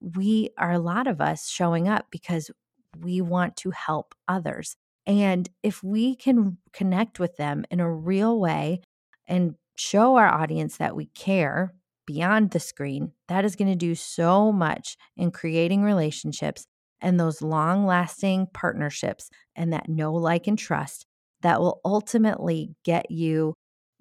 We 0.00 0.50
are 0.56 0.72
a 0.72 0.78
lot 0.78 1.06
of 1.06 1.20
us 1.20 1.48
showing 1.48 1.88
up 1.88 2.06
because 2.10 2.50
we 2.98 3.20
want 3.20 3.56
to 3.58 3.70
help 3.70 4.14
others. 4.28 4.76
And 5.06 5.48
if 5.62 5.82
we 5.82 6.14
can 6.14 6.58
connect 6.72 7.18
with 7.18 7.36
them 7.36 7.64
in 7.70 7.80
a 7.80 7.92
real 7.92 8.38
way 8.38 8.82
and 9.26 9.54
show 9.76 10.16
our 10.16 10.28
audience 10.28 10.76
that 10.76 10.96
we 10.96 11.06
care 11.06 11.74
beyond 12.06 12.50
the 12.50 12.60
screen, 12.60 13.12
that 13.28 13.44
is 13.44 13.56
going 13.56 13.70
to 13.70 13.76
do 13.76 13.94
so 13.94 14.52
much 14.52 14.96
in 15.16 15.30
creating 15.30 15.82
relationships 15.82 16.66
and 17.00 17.18
those 17.18 17.40
long 17.40 17.86
lasting 17.86 18.48
partnerships 18.52 19.30
and 19.56 19.72
that 19.72 19.88
know, 19.88 20.12
like, 20.12 20.46
and 20.46 20.58
trust 20.58 21.06
that 21.42 21.60
will 21.60 21.80
ultimately 21.84 22.74
get 22.84 23.10
you 23.10 23.54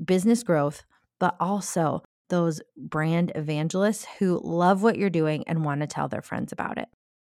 business 0.03 0.43
growth, 0.43 0.83
but 1.19 1.35
also 1.39 2.03
those 2.29 2.61
brand 2.77 3.31
evangelists 3.35 4.05
who 4.17 4.39
love 4.43 4.81
what 4.81 4.97
you're 4.97 5.09
doing 5.09 5.43
and 5.47 5.65
want 5.65 5.81
to 5.81 5.87
tell 5.87 6.07
their 6.07 6.21
friends 6.21 6.51
about 6.51 6.77
it. 6.77 6.87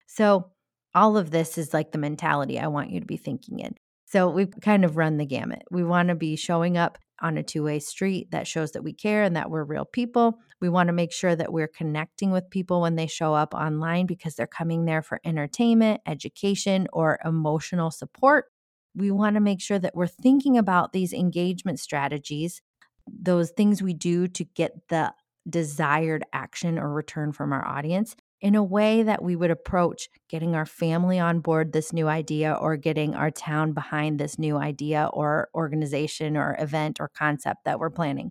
So, 0.07 0.51
all 0.95 1.17
of 1.17 1.31
this 1.31 1.59
is 1.59 1.75
like 1.75 1.93
the 1.93 1.99
mentality 1.99 2.59
I 2.59 2.69
want 2.69 2.91
you 2.91 3.01
to 3.01 3.07
be 3.07 3.17
thinking 3.17 3.61
in. 3.61 3.75
So, 4.07 4.29
we've 4.29 4.53
kind 4.63 4.85
of 4.85 4.97
run 4.97 5.17
the 5.17 5.27
gamut. 5.27 5.63
We 5.71 5.85
want 5.85 6.09
to 6.09 6.15
be 6.15 6.37
showing 6.37 6.77
up 6.77 6.99
on 7.21 7.37
a 7.37 7.43
two 7.43 7.65
way 7.65 7.79
street 7.79 8.31
that 8.31 8.47
shows 8.47 8.73
that 8.73 8.85
we 8.85 8.93
care 8.93 9.23
and 9.23 9.37
that 9.37 9.51
we're 9.51 9.65
real 9.65 9.85
people. 9.85 10.39
We 10.61 10.69
want 10.69 10.89
to 10.89 10.93
make 10.93 11.13
sure 11.13 11.35
that 11.35 11.53
we're 11.53 11.69
connecting 11.69 12.31
with 12.31 12.51
people 12.51 12.81
when 12.81 12.97
they 12.97 13.07
show 13.07 13.35
up 13.35 13.55
online 13.55 14.07
because 14.07 14.35
they're 14.35 14.47
coming 14.47 14.85
there 14.85 15.03
for 15.03 15.21
entertainment, 15.25 16.01
education, 16.07 16.89
or 16.93 17.19
emotional 17.25 17.91
support. 17.91 18.47
We 18.95 19.11
want 19.11 19.35
to 19.35 19.41
make 19.41 19.61
sure 19.61 19.79
that 19.79 19.95
we're 19.95 20.07
thinking 20.07 20.59
about 20.59 20.93
these 20.93 21.13
engagement 21.13 21.79
strategies, 21.79 22.63
those 23.21 23.51
things 23.51 23.83
we 23.83 23.95
do 23.95 24.29
to 24.29 24.45
get 24.45 24.73
the 24.89 25.13
desired 25.49 26.25
action 26.33 26.79
or 26.79 26.93
return 26.93 27.33
from 27.33 27.53
our 27.53 27.67
audience 27.67 28.15
in 28.41 28.55
a 28.55 28.63
way 28.63 29.03
that 29.03 29.23
we 29.23 29.35
would 29.35 29.51
approach 29.51 30.09
getting 30.29 30.55
our 30.55 30.67
family 30.67 31.19
on 31.19 31.41
board 31.41 31.73
this 31.73 31.93
new 31.93 32.07
idea 32.07 32.53
or 32.53 32.77
getting 32.77 33.15
our 33.15 33.31
town 33.31 33.73
behind 33.73 34.19
this 34.19 34.39
new 34.39 34.57
idea 34.57 35.11
or 35.13 35.49
organization 35.55 36.37
or 36.37 36.57
event 36.61 37.01
or 37.01 37.11
concept 37.17 37.65
that 37.65 37.81
we're 37.81 37.91
planning. 37.91 38.31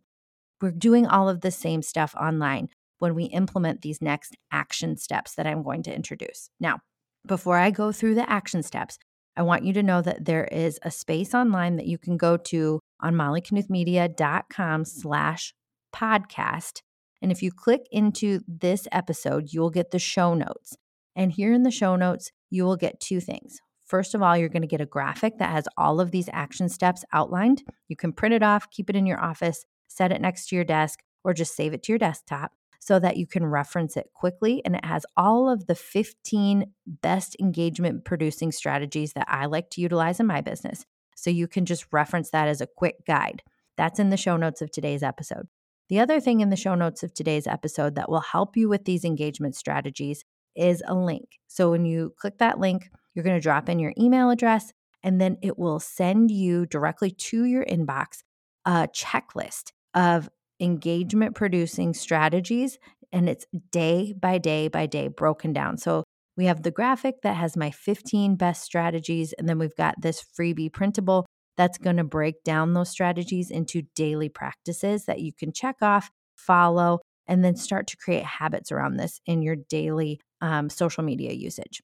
We're 0.62 0.72
doing 0.72 1.05
all 1.05 1.27
of 1.27 1.41
the 1.41 1.51
same 1.51 1.81
stuff 1.81 2.15
online 2.15 2.69
when 3.00 3.15
we 3.15 3.25
implement 3.25 3.81
these 3.81 4.01
next 4.01 4.36
action 4.51 4.98
steps 4.98 5.36
that 5.36 5.46
I'm 5.46 5.62
going 5.62 5.84
to 5.84 5.93
introduce. 5.93 6.50
Now, 6.60 6.79
before 7.25 7.57
I 7.57 7.69
go 7.72 7.91
through 7.91 8.15
the 8.15 8.29
action 8.29 8.63
steps, 8.63 8.98
I 9.36 9.43
want 9.43 9.65
you 9.65 9.74
to 9.74 9.84
know 9.84 10.01
that 10.01 10.25
there 10.25 10.46
is 10.46 10.79
a 10.81 10.89
space 10.89 11.36
online 11.36 11.75
that 11.75 11.86
you 11.86 11.98
can 11.98 12.17
go 12.17 12.38
to 12.38 12.79
on 13.00 13.16
mollyknuthmedia.com 13.16 14.86
slash 14.86 15.54
podcast 15.96 16.82
and 17.22 17.32
if 17.32 17.42
you 17.42 17.51
click 17.51 17.88
into 17.92 18.42
this 18.48 18.88
episode, 18.92 19.50
you'll 19.51 19.70
get 19.70 19.92
the 19.92 20.00
show 20.00 20.34
notes. 20.34 20.77
And 21.16 21.32
here 21.32 21.51
in 21.51 21.63
the 21.63 21.72
show 21.72 21.96
notes, 21.96 22.32
you 22.50 22.63
will 22.63 22.77
get 22.77 23.00
two 23.00 23.20
things. 23.20 23.60
First 23.86 24.13
of 24.13 24.22
all, 24.22 24.38
you're 24.38 24.50
going 24.50 24.62
to 24.62 24.68
get 24.68 24.82
a 24.82 24.86
graphic 24.86 25.38
that 25.39 25.50
has 25.50 25.66
all 25.77 26.00
of 26.00 26.12
these 26.12 26.30
action 26.32 26.70
steps 26.70 27.04
outlined. 27.13 27.63
You 27.88 27.96
can 27.96 28.12
print 28.12 28.36
it 28.36 28.44
off, 28.44 28.70
keep 28.70 28.89
it 28.89 28.96
in 28.96 29.06
your 29.06 29.24
office, 29.24 29.66
set 29.88 30.12
it 30.12 30.22
next 30.22 30.50
to 30.50 30.56
your 30.56 30.66
desk, 30.66 31.00
or 31.24 31.34
just 31.34 31.56
save 31.56 31.74
it 31.74 31.84
to 31.84 31.94
your 31.94 32.00
desktop 32.00 32.51
so 32.80 33.00
that 33.00 33.18
you 33.18 33.25
can 33.25 33.46
reference 33.46 33.98
it 33.98 34.12
quickly. 34.13 34.62
And 34.63 34.75
it 34.75 34.86
has 34.86 35.06
all 35.16 35.50
of 35.50 35.68
the 35.68 35.75
15 35.75 36.72
best 36.86 37.36
engagement 37.39 38.06
producing 38.06 38.51
strategies 38.51 39.13
that 39.13 39.27
I 39.27 39.46
like 39.46 39.70
to 39.72 39.82
utilize 39.82 40.20
in 40.20 40.27
my 40.27 40.42
business. 40.42 40.86
So 41.17 41.29
you 41.29 41.47
can 41.47 41.65
just 41.65 41.88
reference 41.91 42.29
that 42.29 42.47
as 42.47 42.62
a 42.62 42.67
quick 42.67 43.05
guide. 43.05 43.41
That's 43.75 44.00
in 44.00 44.09
the 44.09 44.17
show 44.17 44.38
notes 44.38 44.62
of 44.62 44.71
today's 44.71 45.03
episode. 45.03 45.47
The 45.89 46.00
other 46.00 46.19
thing 46.19 46.41
in 46.41 46.50
the 46.50 46.55
show 46.55 46.75
notes 46.75 47.03
of 47.03 47.13
today's 47.13 47.47
episode 47.47 47.95
that 47.95 48.09
will 48.09 48.21
help 48.21 48.55
you 48.55 48.69
with 48.69 48.86
these 48.86 49.03
engagement 49.03 49.55
strategies 49.55 50.24
is 50.55 50.83
a 50.86 50.93
link. 50.93 51.39
So 51.47 51.71
when 51.71 51.86
you 51.86 52.13
click 52.17 52.38
that 52.39 52.59
link, 52.59 52.89
you're 53.13 53.24
going 53.24 53.38
to 53.38 53.41
drop 53.41 53.69
in 53.69 53.79
your 53.79 53.93
email 53.97 54.29
address 54.29 54.74
and 55.03 55.19
then 55.19 55.38
it 55.41 55.57
will 55.57 55.79
send 55.79 56.29
you 56.31 56.65
directly 56.65 57.12
to 57.12 57.45
your 57.45 57.65
inbox 57.65 58.24
a 58.65 58.88
checklist 58.93 59.71
of 59.93 60.29
engagement 60.59 61.36
producing 61.36 61.93
strategies 61.93 62.77
and 63.13 63.29
it's 63.29 63.45
day 63.71 64.13
by 64.19 64.38
day 64.38 64.67
by 64.67 64.86
day 64.86 65.07
broken 65.07 65.53
down. 65.53 65.77
So 65.77 66.03
we 66.38 66.46
have 66.46 66.63
the 66.63 66.72
graphic 66.72 67.22
that 67.24 67.36
has 67.36 67.58
my 67.58 67.72
15 67.72 68.36
best 68.36 68.63
strategies 68.63 69.34
and 69.34 69.50
then 69.50 69.58
we've 69.60 69.75
got 69.75 69.96
this 70.01 70.24
freebie 70.38 70.72
printable 70.72 71.25
that's 71.58 71.79
going 71.79 71.98
to 71.98 72.03
break 72.03 72.44
down 72.44 72.74
those 72.74 72.89
strategies 72.89 73.50
into 73.50 73.82
daily 73.96 74.29
practices 74.29 75.06
that 75.06 75.20
you 75.20 75.34
can 75.34 75.51
check 75.51 75.77
off, 75.82 76.12
follow, 76.36 77.00
and 77.27 77.44
then 77.44 77.56
start 77.56 77.88
to 77.88 77.98
create 77.98 78.24
habits 78.24 78.72
around 78.72 78.98
this 78.98 79.20
in 79.25 79.41
your 79.41 79.56
daily 79.56 80.20
um, 80.39 80.70
social 80.70 81.03
media 81.03 81.34
usage. 81.34 81.82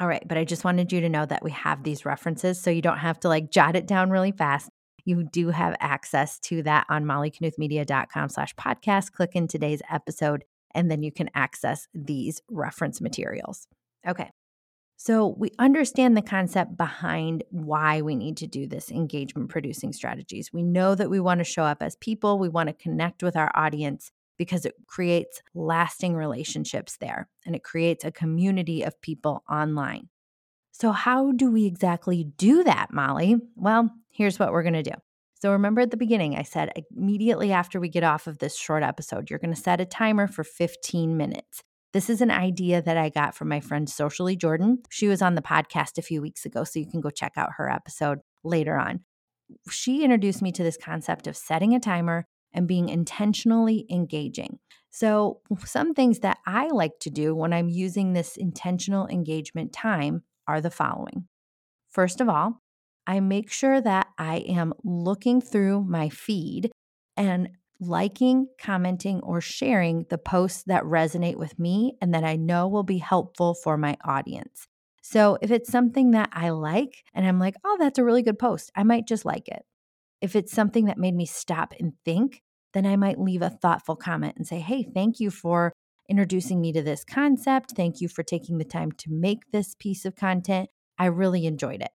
All 0.00 0.08
right, 0.08 0.26
but 0.26 0.38
I 0.38 0.44
just 0.44 0.64
wanted 0.64 0.92
you 0.92 1.02
to 1.02 1.08
know 1.08 1.24
that 1.26 1.44
we 1.44 1.52
have 1.52 1.84
these 1.84 2.04
references 2.04 2.60
so 2.60 2.70
you 2.70 2.82
don't 2.82 2.98
have 2.98 3.20
to 3.20 3.28
like 3.28 3.50
jot 3.50 3.76
it 3.76 3.86
down 3.86 4.10
really 4.10 4.32
fast. 4.32 4.68
You 5.04 5.22
do 5.22 5.50
have 5.50 5.76
access 5.78 6.40
to 6.40 6.62
that 6.62 6.86
on 6.88 7.04
mollyknuthmedia.com 7.04 8.30
slash 8.30 8.54
podcast. 8.56 9.12
Click 9.12 9.36
in 9.36 9.46
today's 9.46 9.82
episode 9.90 10.44
and 10.74 10.90
then 10.90 11.02
you 11.02 11.12
can 11.12 11.30
access 11.34 11.86
these 11.94 12.40
reference 12.50 13.00
materials. 13.00 13.66
Okay, 14.06 14.30
so 14.96 15.34
we 15.38 15.50
understand 15.58 16.16
the 16.16 16.22
concept 16.22 16.76
behind 16.76 17.44
why 17.50 18.00
we 18.00 18.14
need 18.14 18.36
to 18.38 18.46
do 18.46 18.66
this 18.66 18.90
engagement 18.90 19.50
producing 19.50 19.92
strategies. 19.92 20.52
We 20.52 20.62
know 20.62 20.94
that 20.94 21.10
we 21.10 21.20
want 21.20 21.40
to 21.40 21.44
show 21.44 21.64
up 21.64 21.82
as 21.82 21.96
people, 21.96 22.38
we 22.38 22.48
want 22.48 22.68
to 22.68 22.74
connect 22.74 23.22
with 23.22 23.36
our 23.36 23.50
audience 23.54 24.10
because 24.38 24.64
it 24.64 24.74
creates 24.86 25.42
lasting 25.54 26.14
relationships 26.14 26.96
there 27.00 27.28
and 27.44 27.54
it 27.54 27.62
creates 27.62 28.04
a 28.04 28.12
community 28.12 28.82
of 28.82 29.00
people 29.00 29.44
online. 29.50 30.08
So, 30.72 30.90
how 30.90 31.32
do 31.32 31.52
we 31.52 31.66
exactly 31.66 32.24
do 32.24 32.64
that, 32.64 32.92
Molly? 32.92 33.36
Well, 33.54 33.90
here's 34.10 34.38
what 34.38 34.52
we're 34.52 34.64
going 34.64 34.74
to 34.74 34.82
do. 34.82 34.94
So, 35.40 35.52
remember 35.52 35.82
at 35.82 35.90
the 35.90 35.96
beginning, 35.96 36.36
I 36.36 36.42
said 36.42 36.72
immediately 36.96 37.52
after 37.52 37.80
we 37.80 37.88
get 37.88 38.04
off 38.04 38.26
of 38.26 38.38
this 38.38 38.56
short 38.56 38.82
episode, 38.82 39.28
you're 39.28 39.38
going 39.38 39.54
to 39.54 39.60
set 39.60 39.80
a 39.80 39.84
timer 39.84 40.26
for 40.26 40.44
15 40.44 41.16
minutes. 41.16 41.62
This 41.92 42.10
is 42.10 42.20
an 42.20 42.30
idea 42.30 42.82
that 42.82 42.96
I 42.96 43.08
got 43.08 43.36
from 43.36 43.48
my 43.48 43.60
friend 43.60 43.88
Socially 43.88 44.36
Jordan. 44.36 44.82
She 44.90 45.06
was 45.06 45.22
on 45.22 45.36
the 45.36 45.42
podcast 45.42 45.96
a 45.96 46.02
few 46.02 46.20
weeks 46.20 46.44
ago, 46.44 46.64
so 46.64 46.80
you 46.80 46.90
can 46.90 47.00
go 47.00 47.10
check 47.10 47.32
out 47.36 47.50
her 47.56 47.70
episode 47.70 48.18
later 48.42 48.76
on. 48.76 49.00
She 49.70 50.02
introduced 50.02 50.42
me 50.42 50.50
to 50.52 50.62
this 50.62 50.76
concept 50.76 51.26
of 51.26 51.36
setting 51.36 51.74
a 51.74 51.80
timer 51.80 52.26
and 52.52 52.66
being 52.66 52.88
intentionally 52.88 53.86
engaging. 53.90 54.58
So, 54.90 55.40
some 55.64 55.92
things 55.92 56.20
that 56.20 56.38
I 56.46 56.68
like 56.68 56.98
to 57.00 57.10
do 57.10 57.34
when 57.34 57.52
I'm 57.52 57.68
using 57.68 58.12
this 58.12 58.36
intentional 58.36 59.06
engagement 59.08 59.72
time 59.72 60.22
are 60.46 60.60
the 60.60 60.70
following. 60.70 61.26
First 61.90 62.20
of 62.20 62.28
all, 62.28 62.60
I 63.06 63.20
make 63.20 63.50
sure 63.50 63.80
that 63.80 64.08
I 64.18 64.36
am 64.48 64.72
looking 64.82 65.40
through 65.40 65.84
my 65.84 66.08
feed 66.08 66.70
and 67.16 67.50
liking, 67.80 68.48
commenting, 68.60 69.20
or 69.20 69.40
sharing 69.40 70.06
the 70.08 70.18
posts 70.18 70.62
that 70.66 70.84
resonate 70.84 71.36
with 71.36 71.58
me 71.58 71.96
and 72.00 72.14
that 72.14 72.24
I 72.24 72.36
know 72.36 72.68
will 72.68 72.82
be 72.82 72.98
helpful 72.98 73.54
for 73.54 73.76
my 73.76 73.96
audience. 74.04 74.66
So 75.02 75.36
if 75.42 75.50
it's 75.50 75.70
something 75.70 76.12
that 76.12 76.30
I 76.32 76.48
like 76.50 77.04
and 77.12 77.26
I'm 77.26 77.38
like, 77.38 77.56
oh, 77.64 77.76
that's 77.78 77.98
a 77.98 78.04
really 78.04 78.22
good 78.22 78.38
post, 78.38 78.70
I 78.74 78.84
might 78.84 79.06
just 79.06 79.24
like 79.24 79.48
it. 79.48 79.62
If 80.22 80.34
it's 80.34 80.52
something 80.52 80.86
that 80.86 80.96
made 80.96 81.14
me 81.14 81.26
stop 81.26 81.74
and 81.78 81.92
think, 82.04 82.40
then 82.72 82.86
I 82.86 82.96
might 82.96 83.20
leave 83.20 83.42
a 83.42 83.50
thoughtful 83.50 83.96
comment 83.96 84.34
and 84.36 84.46
say, 84.46 84.60
hey, 84.60 84.82
thank 84.82 85.20
you 85.20 85.30
for 85.30 85.72
introducing 86.08 86.60
me 86.60 86.72
to 86.72 86.82
this 86.82 87.04
concept. 87.04 87.74
Thank 87.76 88.00
you 88.00 88.08
for 88.08 88.22
taking 88.22 88.58
the 88.58 88.64
time 88.64 88.92
to 88.92 89.10
make 89.10 89.50
this 89.52 89.74
piece 89.78 90.04
of 90.04 90.16
content. 90.16 90.70
I 90.98 91.06
really 91.06 91.44
enjoyed 91.46 91.82
it. 91.82 91.90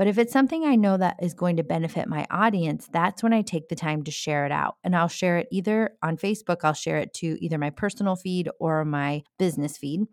But 0.00 0.06
if 0.06 0.16
it's 0.16 0.32
something 0.32 0.64
I 0.64 0.76
know 0.76 0.96
that 0.96 1.18
is 1.20 1.34
going 1.34 1.58
to 1.58 1.62
benefit 1.62 2.08
my 2.08 2.26
audience, 2.30 2.88
that's 2.90 3.22
when 3.22 3.34
I 3.34 3.42
take 3.42 3.68
the 3.68 3.76
time 3.76 4.02
to 4.04 4.10
share 4.10 4.46
it 4.46 4.50
out. 4.50 4.76
And 4.82 4.96
I'll 4.96 5.08
share 5.08 5.36
it 5.36 5.48
either 5.52 5.90
on 6.02 6.16
Facebook, 6.16 6.60
I'll 6.64 6.72
share 6.72 6.96
it 6.96 7.12
to 7.16 7.36
either 7.44 7.58
my 7.58 7.68
personal 7.68 8.16
feed 8.16 8.48
or 8.58 8.82
my 8.86 9.24
business 9.38 9.76
feed, 9.76 10.06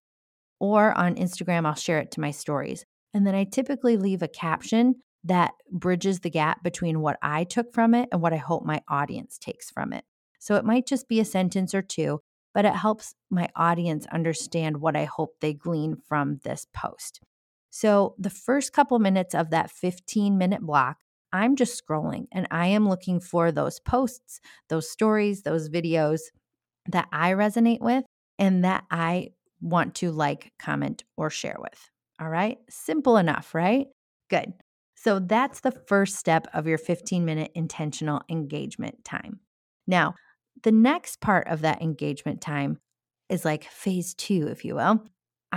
or 0.59 0.91
on 0.97 1.15
Instagram, 1.15 1.65
I'll 1.65 1.73
share 1.73 1.99
it 1.99 2.11
to 2.11 2.19
my 2.19 2.31
stories. 2.31 2.83
And 3.13 3.25
then 3.25 3.33
I 3.33 3.45
typically 3.45 3.95
leave 3.95 4.21
a 4.21 4.27
caption 4.27 4.95
that 5.23 5.53
bridges 5.71 6.19
the 6.19 6.29
gap 6.29 6.61
between 6.63 6.99
what 6.99 7.17
I 7.21 7.45
took 7.45 7.71
from 7.73 7.93
it 7.93 8.09
and 8.11 8.21
what 8.21 8.33
I 8.33 8.37
hope 8.37 8.65
my 8.65 8.81
audience 8.89 9.37
takes 9.37 9.71
from 9.71 9.93
it. 9.93 10.03
So 10.37 10.55
it 10.55 10.65
might 10.65 10.85
just 10.85 11.07
be 11.07 11.21
a 11.21 11.25
sentence 11.25 11.73
or 11.73 11.81
two, 11.81 12.19
but 12.53 12.65
it 12.65 12.75
helps 12.75 13.15
my 13.29 13.47
audience 13.55 14.05
understand 14.07 14.81
what 14.81 14.97
I 14.97 15.05
hope 15.05 15.35
they 15.39 15.53
glean 15.53 15.95
from 16.09 16.41
this 16.43 16.67
post. 16.73 17.21
So, 17.69 18.15
the 18.17 18.29
first 18.29 18.73
couple 18.73 18.99
minutes 18.99 19.35
of 19.35 19.49
that 19.51 19.71
15 19.71 20.37
minute 20.37 20.61
block, 20.61 20.97
I'm 21.33 21.55
just 21.55 21.81
scrolling 21.85 22.27
and 22.31 22.47
I 22.51 22.67
am 22.67 22.87
looking 22.87 23.19
for 23.19 23.51
those 23.51 23.79
posts, 23.79 24.39
those 24.69 24.89
stories, 24.89 25.43
those 25.43 25.69
videos 25.69 26.21
that 26.87 27.07
I 27.11 27.33
resonate 27.33 27.81
with 27.81 28.05
and 28.39 28.63
that 28.63 28.85
I 28.89 29.31
want 29.61 29.95
to 29.95 30.11
like, 30.11 30.53
comment, 30.59 31.03
or 31.17 31.29
share 31.29 31.57
with. 31.59 31.89
All 32.19 32.29
right. 32.29 32.57
Simple 32.69 33.17
enough, 33.17 33.53
right? 33.53 33.87
Good. 34.29 34.53
So 34.95 35.19
that's 35.19 35.59
the 35.59 35.71
first 35.71 36.15
step 36.15 36.47
of 36.53 36.67
your 36.67 36.77
15 36.77 37.23
minute 37.23 37.51
intentional 37.53 38.21
engagement 38.29 39.03
time. 39.03 39.39
Now, 39.85 40.15
the 40.63 40.71
next 40.71 41.21
part 41.21 41.47
of 41.47 41.61
that 41.61 41.81
engagement 41.81 42.41
time 42.41 42.79
is 43.29 43.45
like 43.45 43.65
phase 43.65 44.13
two, 44.13 44.47
if 44.49 44.65
you 44.65 44.75
will. 44.75 45.03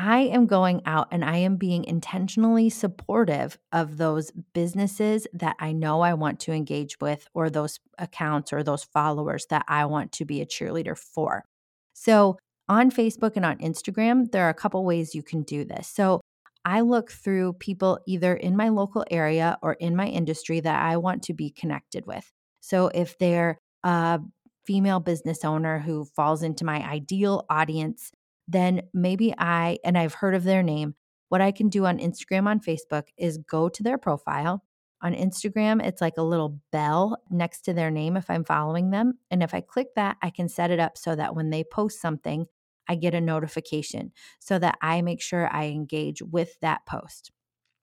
I 0.03 0.21
am 0.21 0.47
going 0.47 0.81
out 0.87 1.09
and 1.11 1.23
I 1.23 1.37
am 1.37 1.57
being 1.57 1.85
intentionally 1.85 2.71
supportive 2.71 3.59
of 3.71 3.99
those 3.99 4.31
businesses 4.55 5.27
that 5.35 5.57
I 5.61 5.73
know 5.73 6.01
I 6.01 6.15
want 6.15 6.41
to 6.41 6.53
engage 6.53 6.99
with, 7.01 7.27
or 7.35 7.51
those 7.51 7.79
accounts 7.99 8.51
or 8.51 8.63
those 8.63 8.83
followers 8.83 9.45
that 9.51 9.67
I 9.69 9.85
want 9.85 10.13
to 10.13 10.25
be 10.25 10.41
a 10.41 10.47
cheerleader 10.47 10.97
for. 10.97 11.45
So, 11.93 12.39
on 12.67 12.91
Facebook 12.91 13.33
and 13.37 13.45
on 13.45 13.59
Instagram, 13.59 14.31
there 14.31 14.47
are 14.47 14.51
a 14.51 14.55
couple 14.55 14.85
ways 14.87 15.15
you 15.15 15.23
can 15.23 15.43
do 15.43 15.67
this. 15.67 15.87
So, 15.89 16.23
I 16.65 16.81
look 16.81 17.11
through 17.11 17.55
people 17.55 17.99
either 18.07 18.35
in 18.35 18.57
my 18.57 18.71
local 18.71 19.05
area 19.11 19.59
or 19.63 19.75
in 19.75 19.97
my 19.97 20.07
industry 20.07 20.61
that 20.61 20.83
I 20.83 20.97
want 20.97 21.25
to 21.25 21.35
be 21.35 21.51
connected 21.51 22.07
with. 22.07 22.31
So 22.61 22.89
if 22.89 23.19
they're 23.19 23.59
a 23.83 24.21
female 24.67 25.01
business 25.01 25.45
owner 25.45 25.79
who 25.79 26.05
falls 26.05 26.43
into 26.43 26.65
my 26.65 26.87
ideal 26.87 27.47
audience, 27.49 28.13
then 28.51 28.83
maybe 28.93 29.35
I, 29.39 29.79
and 29.85 29.97
I've 29.97 30.15
heard 30.15 30.35
of 30.35 30.45
their 30.45 30.63
name, 30.63 30.95
what 31.29 31.41
I 31.41 31.53
can 31.53 31.69
do 31.69 31.87
on 31.87 31.99
Instagram, 31.99 32.47
on 32.47 32.61
Facebook 32.61 33.05
is 33.17 33.39
go 33.39 33.69
to 33.69 33.83
their 33.83 33.99
profile. 33.99 34.65
On 35.03 35.15
Instagram, 35.15 35.83
it's 35.83 36.01
like 36.01 36.19
a 36.19 36.23
little 36.23 36.61
bell 36.73 37.17
next 37.31 37.63
to 37.63 37.73
their 37.73 37.91
name 37.91 38.17
if 38.17 38.29
I'm 38.29 38.45
following 38.45 38.91
them. 38.91 39.15
And 39.31 39.43
if 39.43 39.55
I 39.55 39.61
click 39.61 39.89
that, 39.97 40.17
I 40.23 40.31
can 40.31 40.49
set 40.49 40.71
it 40.71 40.81
up 40.81 40.99
so 40.99 41.15
that 41.15 41.35
when 41.35 41.51
they 41.51 41.65
post 41.65 42.01
something, 42.01 42.47
I 42.89 42.97
get 42.97 43.15
a 43.15 43.21
notification 43.21 44.13
so 44.41 44.59
that 44.59 44.77
I 44.83 45.01
make 45.01 45.23
sure 45.23 45.49
I 45.49 45.67
engage 45.67 46.21
with 46.23 46.59
that 46.61 46.85
post. 46.87 47.31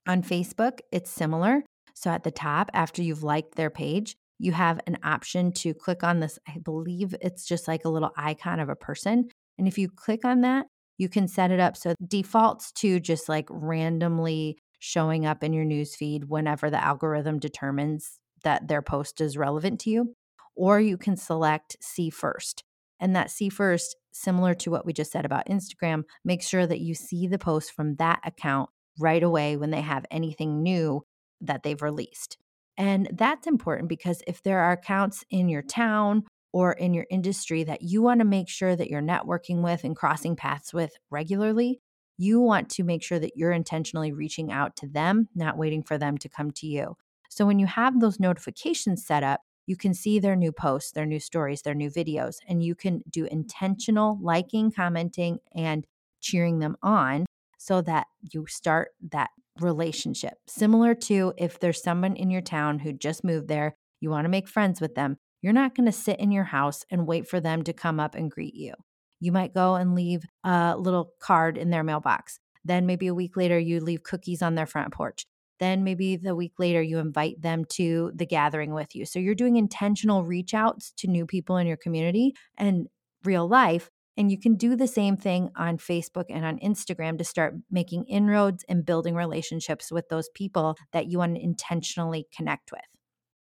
On 0.05 0.21
Facebook, 0.21 0.79
it's 0.91 1.09
similar. 1.09 1.63
So 1.93 2.11
at 2.11 2.23
the 2.23 2.31
top, 2.31 2.69
after 2.73 3.01
you've 3.01 3.23
liked 3.23 3.55
their 3.55 3.69
page, 3.69 4.17
you 4.37 4.51
have 4.51 4.79
an 4.85 4.97
option 5.03 5.51
to 5.53 5.73
click 5.73 6.03
on 6.03 6.19
this. 6.19 6.37
I 6.47 6.59
believe 6.59 7.15
it's 7.21 7.45
just 7.45 7.67
like 7.67 7.85
a 7.85 7.89
little 7.89 8.11
icon 8.17 8.59
of 8.59 8.69
a 8.69 8.75
person. 8.75 9.29
And 9.57 9.67
if 9.67 9.77
you 9.77 9.89
click 9.89 10.25
on 10.25 10.41
that, 10.41 10.67
you 10.97 11.09
can 11.09 11.27
set 11.27 11.51
it 11.51 11.59
up 11.59 11.77
so 11.77 11.91
it 11.91 11.97
defaults 12.07 12.71
to 12.73 12.99
just 12.99 13.29
like 13.29 13.47
randomly 13.49 14.57
showing 14.79 15.25
up 15.25 15.43
in 15.43 15.53
your 15.53 15.65
newsfeed 15.65 16.25
whenever 16.25 16.69
the 16.69 16.83
algorithm 16.83 17.39
determines 17.39 18.19
that 18.43 18.67
their 18.67 18.81
post 18.81 19.21
is 19.21 19.37
relevant 19.37 19.79
to 19.81 19.89
you. 19.89 20.13
Or 20.55 20.79
you 20.79 20.97
can 20.97 21.17
select 21.17 21.77
see 21.81 22.09
first. 22.09 22.63
And 22.99 23.15
that 23.15 23.29
see 23.29 23.49
first, 23.49 23.95
similar 24.11 24.55
to 24.55 24.71
what 24.71 24.85
we 24.85 24.93
just 24.93 25.11
said 25.11 25.25
about 25.25 25.47
Instagram, 25.47 26.03
make 26.25 26.41
sure 26.41 26.65
that 26.65 26.79
you 26.79 26.95
see 26.95 27.27
the 27.27 27.37
post 27.37 27.71
from 27.71 27.95
that 27.95 28.21
account 28.25 28.69
right 28.99 29.21
away 29.21 29.55
when 29.55 29.69
they 29.69 29.81
have 29.81 30.05
anything 30.09 30.63
new 30.63 31.03
that 31.41 31.61
they've 31.61 31.81
released. 31.81 32.37
And 32.75 33.09
that's 33.13 33.47
important 33.47 33.89
because 33.89 34.21
if 34.27 34.41
there 34.41 34.59
are 34.59 34.71
accounts 34.71 35.23
in 35.29 35.49
your 35.49 35.61
town 35.61 36.23
or 36.53 36.71
in 36.73 36.93
your 36.93 37.05
industry 37.09 37.63
that 37.63 37.81
you 37.81 38.01
want 38.01 38.19
to 38.19 38.25
make 38.25 38.49
sure 38.49 38.75
that 38.75 38.89
you're 38.89 39.01
networking 39.01 39.61
with 39.61 39.83
and 39.83 39.95
crossing 39.95 40.35
paths 40.35 40.73
with 40.73 40.91
regularly, 41.09 41.79
you 42.17 42.41
want 42.41 42.69
to 42.69 42.83
make 42.83 43.03
sure 43.03 43.19
that 43.19 43.35
you're 43.35 43.51
intentionally 43.51 44.11
reaching 44.11 44.51
out 44.51 44.75
to 44.77 44.87
them, 44.87 45.27
not 45.35 45.57
waiting 45.57 45.83
for 45.83 45.97
them 45.97 46.17
to 46.17 46.29
come 46.29 46.51
to 46.51 46.65
you. 46.65 46.95
So 47.29 47.45
when 47.45 47.59
you 47.59 47.67
have 47.67 47.99
those 47.99 48.19
notifications 48.19 49.05
set 49.05 49.23
up, 49.23 49.41
you 49.67 49.75
can 49.75 49.93
see 49.93 50.17
their 50.17 50.35
new 50.35 50.51
posts, 50.51 50.91
their 50.93 51.05
new 51.05 51.19
stories, 51.19 51.61
their 51.61 51.75
new 51.75 51.89
videos, 51.89 52.37
and 52.47 52.63
you 52.63 52.73
can 52.73 53.01
do 53.09 53.25
intentional 53.25 54.17
liking, 54.21 54.71
commenting, 54.71 55.39
and 55.53 55.85
cheering 56.21 56.59
them 56.59 56.77
on 56.81 57.25
so 57.57 57.81
that 57.81 58.07
you 58.21 58.47
start 58.47 58.89
that 59.11 59.29
relationship. 59.59 60.35
Similar 60.47 60.95
to 60.95 61.33
if 61.37 61.59
there's 61.59 61.83
someone 61.83 62.15
in 62.15 62.29
your 62.29 62.41
town 62.41 62.79
who 62.79 62.93
just 62.93 63.23
moved 63.23 63.47
there, 63.47 63.75
you 63.99 64.09
want 64.09 64.25
to 64.25 64.29
make 64.29 64.47
friends 64.47 64.79
with 64.79 64.95
them, 64.95 65.17
you're 65.41 65.53
not 65.53 65.75
going 65.75 65.85
to 65.85 65.91
sit 65.91 66.19
in 66.19 66.31
your 66.31 66.43
house 66.43 66.83
and 66.89 67.07
wait 67.07 67.27
for 67.27 67.39
them 67.39 67.63
to 67.63 67.73
come 67.73 67.99
up 67.99 68.15
and 68.15 68.31
greet 68.31 68.55
you. 68.55 68.73
You 69.19 69.31
might 69.31 69.53
go 69.53 69.75
and 69.75 69.95
leave 69.95 70.23
a 70.43 70.75
little 70.77 71.13
card 71.19 71.57
in 71.57 71.69
their 71.69 71.83
mailbox. 71.83 72.39
Then 72.65 72.85
maybe 72.85 73.07
a 73.07 73.15
week 73.15 73.37
later, 73.37 73.57
you 73.57 73.79
leave 73.79 74.03
cookies 74.03 74.41
on 74.41 74.55
their 74.55 74.65
front 74.65 74.93
porch. 74.93 75.25
Then 75.59 75.83
maybe 75.83 76.17
the 76.17 76.35
week 76.35 76.53
later, 76.59 76.81
you 76.81 76.99
invite 76.99 77.41
them 77.41 77.65
to 77.73 78.11
the 78.13 78.25
gathering 78.25 78.73
with 78.73 78.95
you. 78.95 79.05
So 79.05 79.19
you're 79.19 79.35
doing 79.35 79.55
intentional 79.55 80.23
reach 80.23 80.53
outs 80.53 80.91
to 80.97 81.07
new 81.07 81.25
people 81.25 81.57
in 81.57 81.65
your 81.65 81.77
community 81.77 82.33
and 82.57 82.87
real 83.23 83.47
life. 83.47 83.89
And 84.17 84.31
you 84.31 84.39
can 84.39 84.55
do 84.55 84.75
the 84.75 84.87
same 84.87 85.17
thing 85.17 85.49
on 85.55 85.77
Facebook 85.77 86.25
and 86.29 86.43
on 86.43 86.59
Instagram 86.59 87.17
to 87.19 87.23
start 87.23 87.55
making 87.71 88.05
inroads 88.05 88.65
and 88.67 88.85
building 88.85 89.15
relationships 89.15 89.91
with 89.91 90.09
those 90.09 90.29
people 90.33 90.75
that 90.91 91.07
you 91.07 91.19
want 91.19 91.35
to 91.35 91.43
intentionally 91.43 92.27
connect 92.35 92.71
with. 92.71 92.81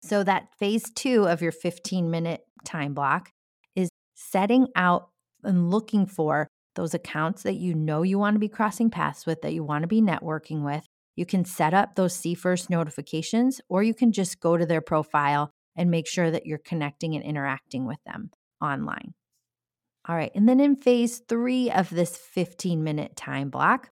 So, 0.03 0.23
that 0.25 0.49
phase 0.59 0.85
two 0.95 1.29
of 1.29 1.43
your 1.43 1.53
15 1.53 2.11
minute 2.11 2.45
time 2.65 2.95
block 2.95 3.33
is 3.77 3.89
setting 4.15 4.69
out 4.75 5.09
and 5.43 5.71
looking 5.71 6.07
for 6.07 6.49
those 6.75 6.95
accounts 6.95 7.43
that 7.43 7.55
you 7.55 7.75
know 7.75 8.03
you 8.03 8.19
want 8.19 8.35
to 8.35 8.41
be 8.41 8.49
crossing 8.49 8.91
paths 8.91 9.27
with, 9.27 9.43
that 9.43 9.53
you 9.53 9.65
want 9.65 9.83
to 9.83 9.89
be 9.89 10.01
networking 10.01 10.65
with. 10.65 10.87
You 11.17 11.27
can 11.27 11.45
set 11.45 11.75
up 11.75 11.95
those 11.95 12.15
see 12.15 12.35
first 12.35 12.71
notifications, 12.71 13.61
or 13.69 13.83
you 13.83 13.95
can 13.95 14.13
just 14.13 14.41
go 14.41 14.57
to 14.57 14.65
their 14.65 14.81
profile 14.81 15.51
and 15.77 15.91
make 15.91 16.07
sure 16.07 16.31
that 16.31 16.47
you're 16.47 16.59
connecting 16.59 17.15
and 17.15 17.25
interacting 17.25 17.87
with 17.87 17.99
them 18.05 18.31
online. 18.63 19.15
All 20.09 20.17
right. 20.17 20.33
And 20.35 20.49
then 20.49 20.61
in 20.61 20.77
phase 20.77 21.21
three 21.29 21.71
of 21.71 21.91
this 21.91 22.17
15 22.17 22.83
minute 22.83 23.17
time 23.17 23.51
block, 23.51 23.91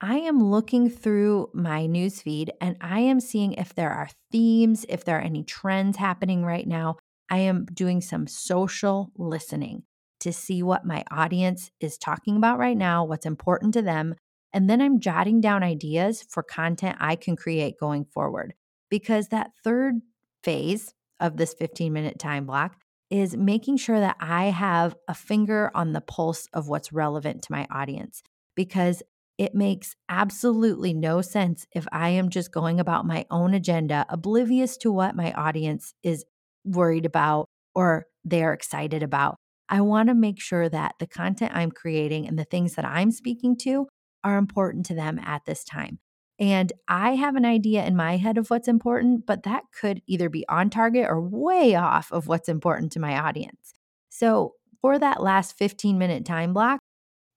I 0.00 0.16
am 0.16 0.42
looking 0.42 0.88
through 0.88 1.50
my 1.52 1.82
newsfeed 1.82 2.48
and 2.60 2.76
I 2.80 3.00
am 3.00 3.20
seeing 3.20 3.52
if 3.52 3.74
there 3.74 3.90
are 3.90 4.08
themes, 4.32 4.86
if 4.88 5.04
there 5.04 5.18
are 5.18 5.22
any 5.22 5.44
trends 5.44 5.98
happening 5.98 6.44
right 6.44 6.66
now. 6.66 6.96
I 7.28 7.38
am 7.38 7.66
doing 7.66 8.00
some 8.00 8.26
social 8.26 9.12
listening 9.16 9.82
to 10.20 10.32
see 10.32 10.62
what 10.62 10.86
my 10.86 11.04
audience 11.10 11.70
is 11.80 11.98
talking 11.98 12.36
about 12.36 12.58
right 12.58 12.76
now, 12.76 13.04
what's 13.04 13.26
important 13.26 13.74
to 13.74 13.82
them. 13.82 14.14
And 14.52 14.68
then 14.68 14.80
I'm 14.80 15.00
jotting 15.00 15.40
down 15.40 15.62
ideas 15.62 16.22
for 16.28 16.42
content 16.42 16.96
I 16.98 17.14
can 17.14 17.36
create 17.36 17.78
going 17.78 18.04
forward. 18.06 18.54
Because 18.88 19.28
that 19.28 19.52
third 19.62 19.96
phase 20.42 20.94
of 21.20 21.36
this 21.36 21.54
15 21.54 21.92
minute 21.92 22.18
time 22.18 22.46
block 22.46 22.76
is 23.10 23.36
making 23.36 23.76
sure 23.76 24.00
that 24.00 24.16
I 24.18 24.46
have 24.46 24.96
a 25.08 25.14
finger 25.14 25.70
on 25.74 25.92
the 25.92 26.00
pulse 26.00 26.48
of 26.54 26.68
what's 26.68 26.92
relevant 26.92 27.42
to 27.42 27.52
my 27.52 27.66
audience. 27.70 28.22
Because 28.56 29.02
it 29.40 29.54
makes 29.54 29.96
absolutely 30.10 30.92
no 30.92 31.22
sense 31.22 31.66
if 31.74 31.86
I 31.90 32.10
am 32.10 32.28
just 32.28 32.52
going 32.52 32.78
about 32.78 33.06
my 33.06 33.24
own 33.30 33.54
agenda, 33.54 34.04
oblivious 34.10 34.76
to 34.76 34.92
what 34.92 35.16
my 35.16 35.32
audience 35.32 35.94
is 36.02 36.26
worried 36.62 37.06
about 37.06 37.46
or 37.74 38.04
they're 38.22 38.52
excited 38.52 39.02
about. 39.02 39.36
I 39.66 39.80
want 39.80 40.10
to 40.10 40.14
make 40.14 40.38
sure 40.38 40.68
that 40.68 40.96
the 40.98 41.06
content 41.06 41.52
I'm 41.54 41.70
creating 41.70 42.28
and 42.28 42.38
the 42.38 42.44
things 42.44 42.74
that 42.74 42.84
I'm 42.84 43.10
speaking 43.10 43.56
to 43.62 43.86
are 44.22 44.36
important 44.36 44.84
to 44.86 44.94
them 44.94 45.18
at 45.18 45.46
this 45.46 45.64
time. 45.64 46.00
And 46.38 46.70
I 46.86 47.14
have 47.14 47.34
an 47.34 47.46
idea 47.46 47.86
in 47.86 47.96
my 47.96 48.18
head 48.18 48.36
of 48.36 48.50
what's 48.50 48.68
important, 48.68 49.24
but 49.24 49.44
that 49.44 49.62
could 49.72 50.02
either 50.06 50.28
be 50.28 50.46
on 50.50 50.68
target 50.68 51.06
or 51.08 51.18
way 51.18 51.74
off 51.74 52.12
of 52.12 52.26
what's 52.26 52.50
important 52.50 52.92
to 52.92 53.00
my 53.00 53.18
audience. 53.18 53.72
So, 54.10 54.56
for 54.82 54.98
that 54.98 55.22
last 55.22 55.56
15 55.56 55.96
minute 55.96 56.26
time 56.26 56.52
block, 56.52 56.80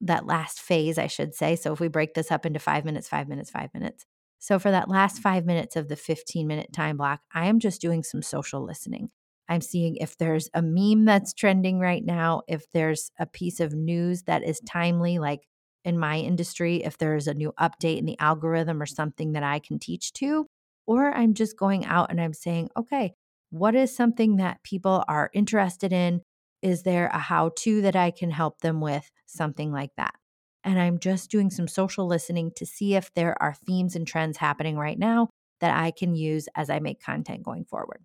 that 0.04 0.26
last 0.26 0.60
phase, 0.60 0.98
I 0.98 1.08
should 1.08 1.34
say. 1.34 1.56
So, 1.56 1.74
if 1.74 1.80
we 1.80 1.88
break 1.88 2.14
this 2.14 2.32
up 2.32 2.46
into 2.46 2.60
five 2.60 2.86
minutes, 2.86 3.08
five 3.08 3.28
minutes, 3.28 3.50
five 3.50 3.70
minutes. 3.74 4.06
So, 4.40 4.60
for 4.60 4.72
that 4.72 4.90
last 4.90 5.16
mm-hmm. 5.16 5.24
five 5.24 5.46
minutes 5.46 5.76
of 5.76 5.88
the 5.88 5.96
15 5.96 6.46
minute 6.48 6.74
time 6.74 6.98
block, 6.98 7.22
I 7.34 7.48
am 7.48 7.60
just 7.60 7.82
doing 7.82 8.04
some 8.04 8.22
social 8.22 8.64
listening. 8.64 9.10
I'm 9.50 9.62
seeing 9.62 9.98
if 9.98 10.18
there's 10.18 10.50
a 10.54 10.62
meme 10.62 11.06
that's 11.06 11.34
trending 11.34 11.80
right 11.80 12.04
now, 12.04 12.42
if 12.48 12.70
there's 12.72 13.12
a 13.20 13.26
piece 13.26 13.60
of 13.60 13.74
news 13.74 14.24
that 14.24 14.44
is 14.44 14.62
timely, 14.66 15.20
like 15.20 15.42
in 15.84 16.00
my 16.00 16.18
industry, 16.18 16.84
if 16.84 16.98
there's 16.98 17.28
a 17.28 17.34
new 17.34 17.54
update 17.60 18.00
in 18.00 18.06
the 18.06 18.18
algorithm 18.20 18.82
or 18.82 18.86
something 18.86 19.34
that 19.34 19.44
I 19.44 19.60
can 19.60 19.80
teach 19.80 20.14
to, 20.14 20.48
or 20.86 21.12
I'm 21.12 21.34
just 21.34 21.58
going 21.58 21.86
out 21.86 22.10
and 22.10 22.22
I'm 22.22 22.34
saying, 22.34 22.70
okay, 22.78 23.14
what 23.50 23.76
is 23.76 23.96
something 23.96 24.38
that 24.38 24.64
people 24.64 25.04
are 25.08 25.30
interested 25.34 25.94
in? 25.94 26.22
Is 26.64 26.84
there 26.84 27.08
a 27.08 27.20
how 27.20 27.52
to 27.58 27.82
that 27.82 27.96
I 27.96 28.10
can 28.10 28.32
help 28.32 28.62
them 28.62 28.82
with? 28.82 29.12
Something 29.28 29.72
like 29.72 29.92
that. 29.98 30.16
And 30.64 30.80
I'm 30.80 30.98
just 30.98 31.30
doing 31.30 31.50
some 31.50 31.68
social 31.68 32.08
listening 32.08 32.52
to 32.56 32.66
see 32.66 32.96
if 32.96 33.14
there 33.14 33.36
are 33.44 33.54
themes 33.68 33.96
and 33.96 34.08
trends 34.08 34.38
happening 34.38 34.78
right 34.78 34.98
now 34.98 35.30
that 35.60 35.78
I 35.78 35.92
can 35.92 36.16
use 36.16 36.48
as 36.56 36.70
I 36.70 36.80
make 36.80 37.02
content 37.02 37.44
going 37.44 37.66
forward. 37.66 38.04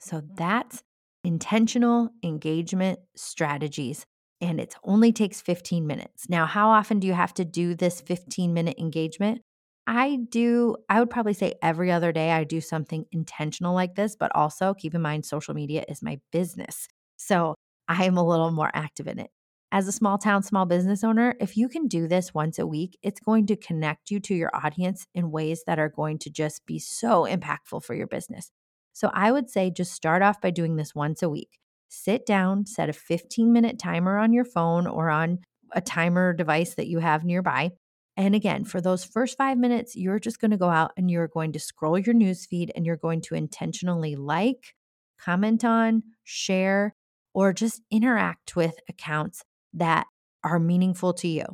So 0.00 0.22
that's 0.36 0.82
intentional 1.24 2.10
engagement 2.22 3.00
strategies. 3.14 4.06
And 4.40 4.60
it 4.60 4.74
only 4.84 5.12
takes 5.12 5.40
15 5.40 5.86
minutes. 5.86 6.28
Now, 6.28 6.46
how 6.46 6.70
often 6.70 7.00
do 7.00 7.06
you 7.06 7.12
have 7.12 7.34
to 7.34 7.44
do 7.44 7.74
this 7.74 8.00
15 8.00 8.54
minute 8.54 8.78
engagement? 8.78 9.42
I 9.86 10.18
do, 10.28 10.76
I 10.88 11.00
would 11.00 11.10
probably 11.10 11.32
say 11.32 11.54
every 11.62 11.90
other 11.90 12.12
day 12.12 12.30
I 12.30 12.44
do 12.44 12.60
something 12.60 13.06
intentional 13.10 13.74
like 13.74 13.94
this, 13.96 14.16
but 14.16 14.30
also 14.34 14.74
keep 14.74 14.94
in 14.94 15.02
mind 15.02 15.24
social 15.24 15.54
media 15.54 15.84
is 15.88 16.02
my 16.02 16.20
business. 16.30 16.88
So 17.18 17.54
I 17.88 18.04
am 18.04 18.16
a 18.16 18.26
little 18.26 18.50
more 18.50 18.70
active 18.72 19.06
in 19.06 19.18
it. 19.18 19.30
As 19.70 19.86
a 19.86 19.92
small 19.92 20.16
town, 20.16 20.42
small 20.42 20.64
business 20.64 21.04
owner, 21.04 21.34
if 21.40 21.54
you 21.54 21.68
can 21.68 21.88
do 21.88 22.08
this 22.08 22.32
once 22.32 22.58
a 22.58 22.66
week, 22.66 22.98
it's 23.02 23.20
going 23.20 23.46
to 23.48 23.56
connect 23.56 24.10
you 24.10 24.18
to 24.20 24.34
your 24.34 24.50
audience 24.54 25.06
in 25.14 25.30
ways 25.30 25.62
that 25.66 25.78
are 25.78 25.90
going 25.90 26.18
to 26.20 26.30
just 26.30 26.64
be 26.64 26.78
so 26.78 27.24
impactful 27.24 27.84
for 27.84 27.94
your 27.94 28.06
business. 28.06 28.50
So 28.94 29.10
I 29.12 29.30
would 29.30 29.50
say 29.50 29.70
just 29.70 29.92
start 29.92 30.22
off 30.22 30.40
by 30.40 30.50
doing 30.50 30.76
this 30.76 30.94
once 30.94 31.22
a 31.22 31.28
week. 31.28 31.58
Sit 31.88 32.24
down, 32.24 32.64
set 32.64 32.88
a 32.88 32.94
15 32.94 33.52
minute 33.52 33.78
timer 33.78 34.16
on 34.16 34.32
your 34.32 34.46
phone 34.46 34.86
or 34.86 35.10
on 35.10 35.40
a 35.72 35.82
timer 35.82 36.32
device 36.32 36.74
that 36.76 36.88
you 36.88 37.00
have 37.00 37.24
nearby. 37.24 37.70
And 38.16 38.34
again, 38.34 38.64
for 38.64 38.80
those 38.80 39.04
first 39.04 39.36
five 39.36 39.58
minutes, 39.58 39.94
you're 39.94 40.18
just 40.18 40.40
going 40.40 40.50
to 40.50 40.56
go 40.56 40.68
out 40.68 40.92
and 40.96 41.10
you're 41.10 41.28
going 41.28 41.52
to 41.52 41.60
scroll 41.60 41.98
your 41.98 42.14
newsfeed 42.14 42.70
and 42.74 42.84
you're 42.84 42.96
going 42.96 43.20
to 43.22 43.34
intentionally 43.34 44.16
like, 44.16 44.74
comment 45.20 45.64
on, 45.64 46.02
share, 46.24 46.94
or 47.34 47.52
just 47.52 47.82
interact 47.90 48.56
with 48.56 48.74
accounts 48.88 49.42
that 49.74 50.06
are 50.44 50.58
meaningful 50.58 51.12
to 51.14 51.28
you. 51.28 51.44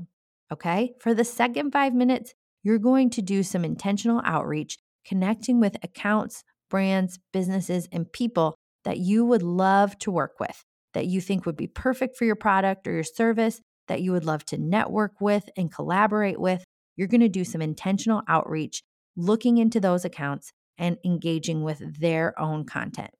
Okay. 0.52 0.92
For 1.00 1.14
the 1.14 1.24
second 1.24 1.72
five 1.72 1.94
minutes, 1.94 2.34
you're 2.62 2.78
going 2.78 3.10
to 3.10 3.22
do 3.22 3.42
some 3.42 3.64
intentional 3.64 4.22
outreach, 4.24 4.78
connecting 5.04 5.60
with 5.60 5.76
accounts, 5.82 6.44
brands, 6.70 7.18
businesses, 7.32 7.88
and 7.92 8.10
people 8.12 8.54
that 8.84 8.98
you 8.98 9.24
would 9.24 9.42
love 9.42 9.98
to 9.98 10.10
work 10.10 10.38
with, 10.38 10.64
that 10.92 11.06
you 11.06 11.20
think 11.20 11.46
would 11.46 11.56
be 11.56 11.66
perfect 11.66 12.16
for 12.16 12.24
your 12.24 12.37
product 12.37 12.87
or 12.87 12.92
your 12.92 13.04
service, 13.04 13.60
that 13.88 14.02
you 14.02 14.12
would 14.12 14.24
love 14.24 14.44
to 14.46 14.58
network 14.58 15.20
with 15.20 15.48
and 15.56 15.72
collaborate 15.72 16.40
with. 16.40 16.64
You're 16.96 17.08
going 17.08 17.20
to 17.20 17.28
do 17.28 17.44
some 17.44 17.60
intentional 17.60 18.22
outreach, 18.28 18.82
looking 19.16 19.58
into 19.58 19.80
those 19.80 20.04
accounts 20.04 20.52
and 20.78 20.96
engaging 21.04 21.62
with 21.62 22.00
their 22.00 22.38
own 22.40 22.64
content. 22.64 23.10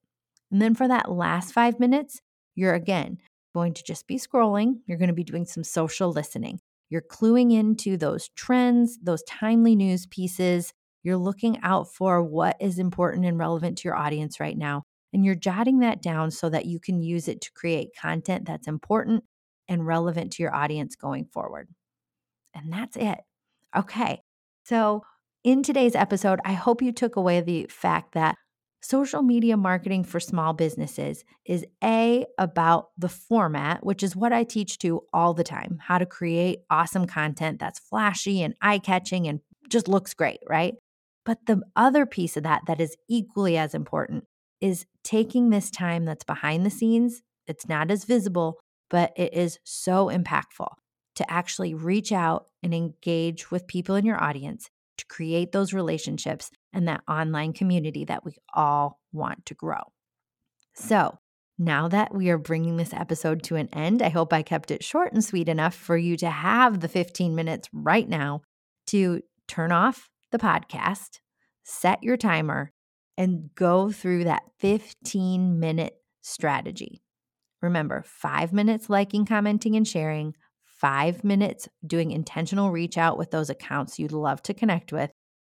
And 0.51 0.61
then 0.63 0.75
for 0.75 0.87
that 0.89 1.11
last 1.11 1.53
five 1.53 1.81
minutes, 1.81 2.21
you're 2.55 2.75
again 2.75 3.19
going 3.55 3.75
to 3.75 3.83
just 3.85 4.07
be 4.07 4.19
scrolling. 4.19 4.81
You're 4.87 4.99
going 4.99 5.09
to 5.09 5.15
be 5.15 5.25
doing 5.25 5.47
some 5.47 5.65
social 5.65 6.11
listening. 6.11 6.61
You're 6.91 7.03
cluing 7.03 7.53
into 7.53 7.97
those 7.97 8.29
trends, 8.31 8.99
those 9.03 9.23
timely 9.25 9.77
news 9.77 10.07
pieces. 10.07 10.73
You're 11.03 11.17
looking 11.17 11.59
out 11.63 11.93
for 11.93 12.23
what 12.23 12.57
is 12.61 12.79
important 12.79 13.27
and 13.27 13.39
relevant 13.39 13.79
to 13.79 13.89
your 13.89 13.97
audience 13.97 14.41
right 14.41 14.57
now. 14.57 14.83
And 15.13 15.25
you're 15.25 15.35
jotting 15.35 15.79
that 15.81 16.03
down 16.03 16.31
so 16.31 16.49
that 16.51 16.67
you 16.67 16.81
can 16.81 17.01
use 17.01 17.29
it 17.29 17.41
to 17.43 17.53
create 17.53 17.91
content 18.01 18.47
that's 18.47 18.67
important 18.67 19.25
and 19.69 19.87
relevant 19.87 20.33
to 20.33 20.43
your 20.43 20.55
audience 20.55 20.97
going 20.97 21.27
forward. 21.27 21.69
And 22.55 22.73
that's 22.73 22.97
it. 22.97 23.19
Okay. 23.77 24.23
So, 24.65 25.03
in 25.45 25.63
today's 25.63 25.95
episode, 25.95 26.41
I 26.45 26.55
hope 26.55 26.81
you 26.81 26.91
took 26.91 27.17
away 27.17 27.43
the 27.43 27.67
fact 27.69 28.15
that 28.15 28.37
social 28.85 29.23
media 29.23 29.57
marketing 29.57 30.05
for 30.05 30.21
small 30.21 30.53
businesses 30.53 31.25
is 31.47 31.65
A, 31.83 32.27
about 32.39 32.89
the 32.99 33.09
format, 33.09 33.85
which 33.85 34.03
is 34.03 34.15
what 34.15 34.33
I 34.33 34.45
teach 34.45 34.79
to 34.81 35.03
all 35.13 35.33
the 35.33 35.45
time 35.45 35.79
how 35.81 35.99
to 35.99 36.07
create 36.07 36.61
awesome 36.71 37.07
content 37.07 37.59
that's 37.59 37.79
flashy 37.79 38.43
and 38.43 38.55
eye 38.61 38.79
catching 38.79 39.27
and 39.27 39.41
just 39.71 39.89
looks 39.89 40.13
great, 40.13 40.41
right? 40.49 40.75
But 41.25 41.47
the 41.47 41.63
other 41.75 42.05
piece 42.05 42.37
of 42.37 42.43
that 42.43 42.63
that 42.67 42.81
is 42.81 42.97
equally 43.09 43.57
as 43.57 43.75
important 43.75 44.25
is 44.61 44.85
taking 45.03 45.49
this 45.49 45.71
time 45.71 46.05
that's 46.05 46.25
behind 46.25 46.67
the 46.67 46.71
scenes. 46.71 47.23
It's 47.47 47.67
not 47.67 47.91
as 47.91 48.05
visible, 48.05 48.61
but 48.91 49.13
it 49.17 49.33
is 49.33 49.59
so 49.65 50.09
impactful 50.09 50.69
to 51.17 51.31
actually 51.31 51.73
reach 51.73 52.13
out 52.13 52.47
and 52.63 52.75
engage 52.75 53.51
with 53.51 53.67
people 53.67 53.95
in 53.95 54.05
your 54.05 54.23
audience 54.23 54.69
to 55.09 55.15
create 55.15 55.53
those 55.53 55.73
relationships 55.73 56.51
and 56.73 56.89
that 56.89 57.03
online 57.09 57.53
community 57.53 58.05
that 58.05 58.25
we 58.25 58.37
all 58.55 59.01
want 59.13 59.47
to 59.47 59.55
grow. 59.55 59.93
So, 60.75 61.19
now 61.57 61.87
that 61.89 62.13
we 62.13 62.31
are 62.31 62.39
bringing 62.39 62.77
this 62.77 62.93
episode 62.93 63.45
to 63.45 63.57
an 63.57 63.69
end, 63.73 64.03
I 64.03 64.09
hope 64.09 64.33
I 64.33 64.43
kept 64.43 64.73
it 64.73 64.83
short 64.83 65.13
and 65.13 65.25
sweet 65.25 65.49
enough 65.49 65.75
for 65.75 65.97
you 65.97 66.17
to 66.17 66.29
have 66.29 66.81
the 66.81 66.89
15 66.89 67.35
minutes 67.35 67.69
right 67.73 68.09
now 68.09 68.43
to 68.89 69.21
turn 69.47 69.71
off 69.71 70.11
the 70.33 70.39
podcast, 70.39 71.21
set 71.63 72.03
your 72.03 72.17
timer, 72.17 72.73
and 73.17 73.51
go 73.55 73.93
through 73.93 74.25
that 74.25 74.43
15 74.59 75.61
minute 75.61 75.95
strategy. 76.23 77.03
Remember, 77.63 78.03
five 78.05 78.53
minutes 78.53 78.91
liking, 78.91 79.25
commenting, 79.25 79.77
and 79.77 79.87
sharing, 79.87 80.35
five 80.85 81.25
minutes 81.25 81.67
doing 81.87 82.11
intentional 82.11 82.71
reach 82.71 82.99
out 82.99 83.17
with 83.17 83.31
those 83.31 83.49
accounts 83.49 83.99
you'd 83.99 84.13
love 84.13 84.43
to 84.43 84.53
connect 84.53 84.93
with, 84.93 85.11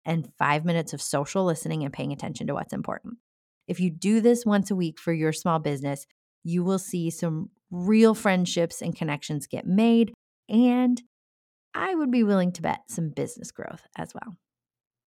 and 0.06 0.32
five 0.38 0.64
minutes 0.64 0.94
of 0.94 1.02
social 1.02 1.44
listening 1.44 1.84
and 1.84 1.92
paying 1.92 2.12
attention 2.12 2.46
to 2.46 2.54
what's 2.54 2.72
important. 2.72 3.18
If 3.66 3.78
you 3.78 3.90
do 3.90 4.22
this 4.22 4.46
once 4.46 4.70
a 4.70 4.74
week 4.74 4.98
for 4.98 5.12
your 5.12 5.34
small 5.34 5.58
business, 5.58 6.06
you 6.44 6.64
will 6.64 6.78
see 6.78 7.10
some 7.10 7.50
real 7.70 8.14
friendships 8.14 8.80
and 8.80 8.96
connections 8.96 9.46
get 9.46 9.66
made. 9.66 10.14
And 10.48 11.02
I 11.74 11.94
would 11.94 12.10
be 12.10 12.24
willing 12.24 12.52
to 12.52 12.62
bet 12.62 12.80
some 12.88 13.10
business 13.10 13.50
growth 13.50 13.82
as 13.98 14.14
well. 14.14 14.34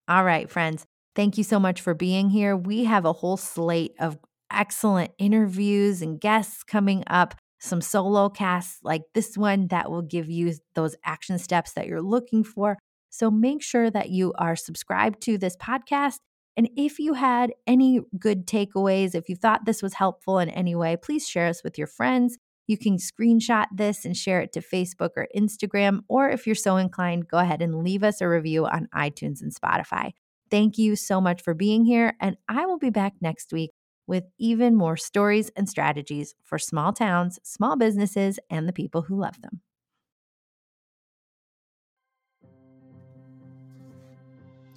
All 0.07 0.23
right, 0.23 0.47
friends, 0.47 0.85
thank 1.15 1.39
you 1.39 1.43
so 1.43 1.59
much 1.59 1.81
for 1.81 1.95
being 1.95 2.29
here. 2.29 2.55
We 2.55 2.83
have 2.83 3.05
a 3.05 3.13
whole 3.13 3.37
slate 3.37 3.95
of 3.99 4.19
excellent 4.51 5.13
interviews 5.17 6.03
and 6.03 6.21
guests 6.21 6.61
coming 6.61 7.03
up, 7.07 7.33
some 7.61 7.79
solo 7.79 8.27
casts 8.27 8.79
like 8.83 9.03
this 9.13 9.37
one 9.37 9.67
that 9.67 9.91
will 9.91 10.01
give 10.01 10.29
you 10.29 10.53
those 10.73 10.95
action 11.05 11.37
steps 11.37 11.73
that 11.73 11.87
you're 11.87 12.01
looking 12.01 12.43
for. 12.43 12.77
So 13.11 13.29
make 13.29 13.61
sure 13.61 13.91
that 13.91 14.09
you 14.09 14.33
are 14.37 14.55
subscribed 14.55 15.21
to 15.23 15.37
this 15.37 15.55
podcast. 15.57 16.17
And 16.57 16.69
if 16.75 16.97
you 16.97 17.13
had 17.13 17.53
any 17.67 18.01
good 18.17 18.47
takeaways, 18.47 19.13
if 19.13 19.29
you 19.29 19.35
thought 19.35 19.65
this 19.65 19.83
was 19.83 19.93
helpful 19.93 20.39
in 20.39 20.49
any 20.49 20.75
way, 20.75 20.97
please 20.97 21.27
share 21.27 21.47
us 21.47 21.63
with 21.63 21.77
your 21.77 21.87
friends. 21.87 22.37
You 22.67 22.77
can 22.77 22.97
screenshot 22.97 23.67
this 23.71 24.05
and 24.05 24.17
share 24.17 24.41
it 24.41 24.53
to 24.53 24.61
Facebook 24.61 25.11
or 25.15 25.27
Instagram. 25.35 25.99
Or 26.09 26.29
if 26.29 26.47
you're 26.47 26.55
so 26.55 26.77
inclined, 26.77 27.27
go 27.27 27.37
ahead 27.37 27.61
and 27.61 27.83
leave 27.83 28.03
us 28.03 28.21
a 28.21 28.27
review 28.27 28.65
on 28.65 28.87
iTunes 28.95 29.41
and 29.41 29.53
Spotify. 29.53 30.11
Thank 30.49 30.77
you 30.77 30.95
so 30.95 31.21
much 31.21 31.43
for 31.43 31.53
being 31.53 31.85
here. 31.85 32.13
And 32.19 32.37
I 32.49 32.65
will 32.65 32.79
be 32.79 32.89
back 32.89 33.13
next 33.21 33.53
week 33.53 33.71
with 34.11 34.25
even 34.37 34.75
more 34.75 34.97
stories 34.97 35.49
and 35.55 35.69
strategies 35.69 36.35
for 36.43 36.59
small 36.59 36.91
towns, 36.91 37.39
small 37.43 37.77
businesses, 37.77 38.37
and 38.49 38.67
the 38.67 38.73
people 38.73 39.03
who 39.03 39.17
love 39.17 39.41
them. 39.41 39.61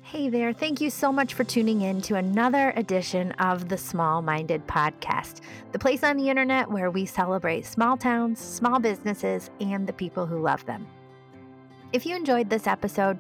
Hey 0.04 0.28
there. 0.28 0.52
Thank 0.52 0.80
you 0.80 0.88
so 0.88 1.10
much 1.10 1.34
for 1.34 1.42
tuning 1.42 1.80
in 1.80 2.00
to 2.02 2.14
another 2.14 2.72
edition 2.76 3.32
of 3.32 3.68
the 3.68 3.76
Small 3.76 4.22
Minded 4.22 4.64
Podcast, 4.68 5.40
the 5.72 5.80
place 5.80 6.04
on 6.04 6.16
the 6.16 6.30
internet 6.30 6.70
where 6.70 6.92
we 6.92 7.04
celebrate 7.04 7.66
small 7.66 7.96
towns, 7.96 8.38
small 8.38 8.78
businesses, 8.78 9.50
and 9.60 9.88
the 9.88 9.92
people 9.92 10.26
who 10.26 10.40
love 10.40 10.64
them. 10.66 10.86
If 11.92 12.06
you 12.06 12.14
enjoyed 12.14 12.50
this 12.50 12.68
episode, 12.68 13.18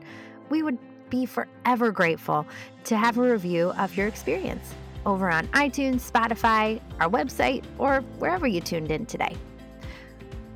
we 0.48 0.62
would 0.62 0.78
be 1.10 1.26
forever 1.26 1.90
grateful 1.90 2.46
to 2.84 2.96
have 2.96 3.18
a 3.18 3.22
review 3.22 3.70
of 3.70 3.96
your 3.96 4.06
experience 4.06 4.74
over 5.06 5.30
on 5.30 5.46
iTunes, 5.48 6.10
Spotify, 6.10 6.80
our 7.00 7.08
website, 7.08 7.64
or 7.78 8.00
wherever 8.18 8.46
you 8.46 8.60
tuned 8.60 8.90
in 8.90 9.06
today. 9.06 9.36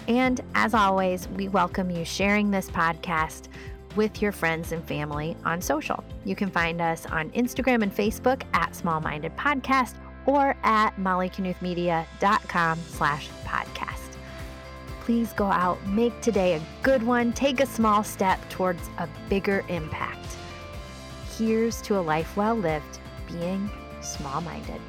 And 0.08 0.40
as 0.54 0.74
always, 0.74 1.28
we 1.28 1.48
welcome 1.48 1.90
you 1.90 2.04
sharing 2.04 2.50
this 2.50 2.70
podcast 2.70 3.48
with 3.94 4.22
your 4.22 4.32
friends 4.32 4.72
and 4.72 4.82
family 4.86 5.36
on 5.44 5.60
social. 5.60 6.02
You 6.24 6.34
can 6.34 6.50
find 6.50 6.80
us 6.80 7.04
on 7.06 7.30
Instagram 7.30 7.82
and 7.82 7.94
Facebook 7.94 8.42
at 8.54 8.74
Small 8.74 9.00
Minded 9.00 9.36
Podcast 9.36 9.94
or 10.24 10.56
at 10.62 10.96
mollyknuthmedia.com 10.96 12.78
slash 12.78 13.28
podcast. 13.44 14.16
Please 15.00 15.32
go 15.32 15.46
out, 15.46 15.84
make 15.86 16.18
today 16.20 16.54
a 16.54 16.62
good 16.82 17.02
one, 17.02 17.32
take 17.32 17.60
a 17.60 17.66
small 17.66 18.04
step 18.04 18.38
towards 18.50 18.88
a 18.98 19.08
bigger 19.28 19.64
impact. 19.68 20.36
Here's 21.36 21.80
to 21.82 21.98
a 21.98 22.00
life 22.00 22.36
well 22.36 22.54
lived, 22.54 22.98
being 23.26 23.70
small 24.00 24.40
minded. 24.40 24.80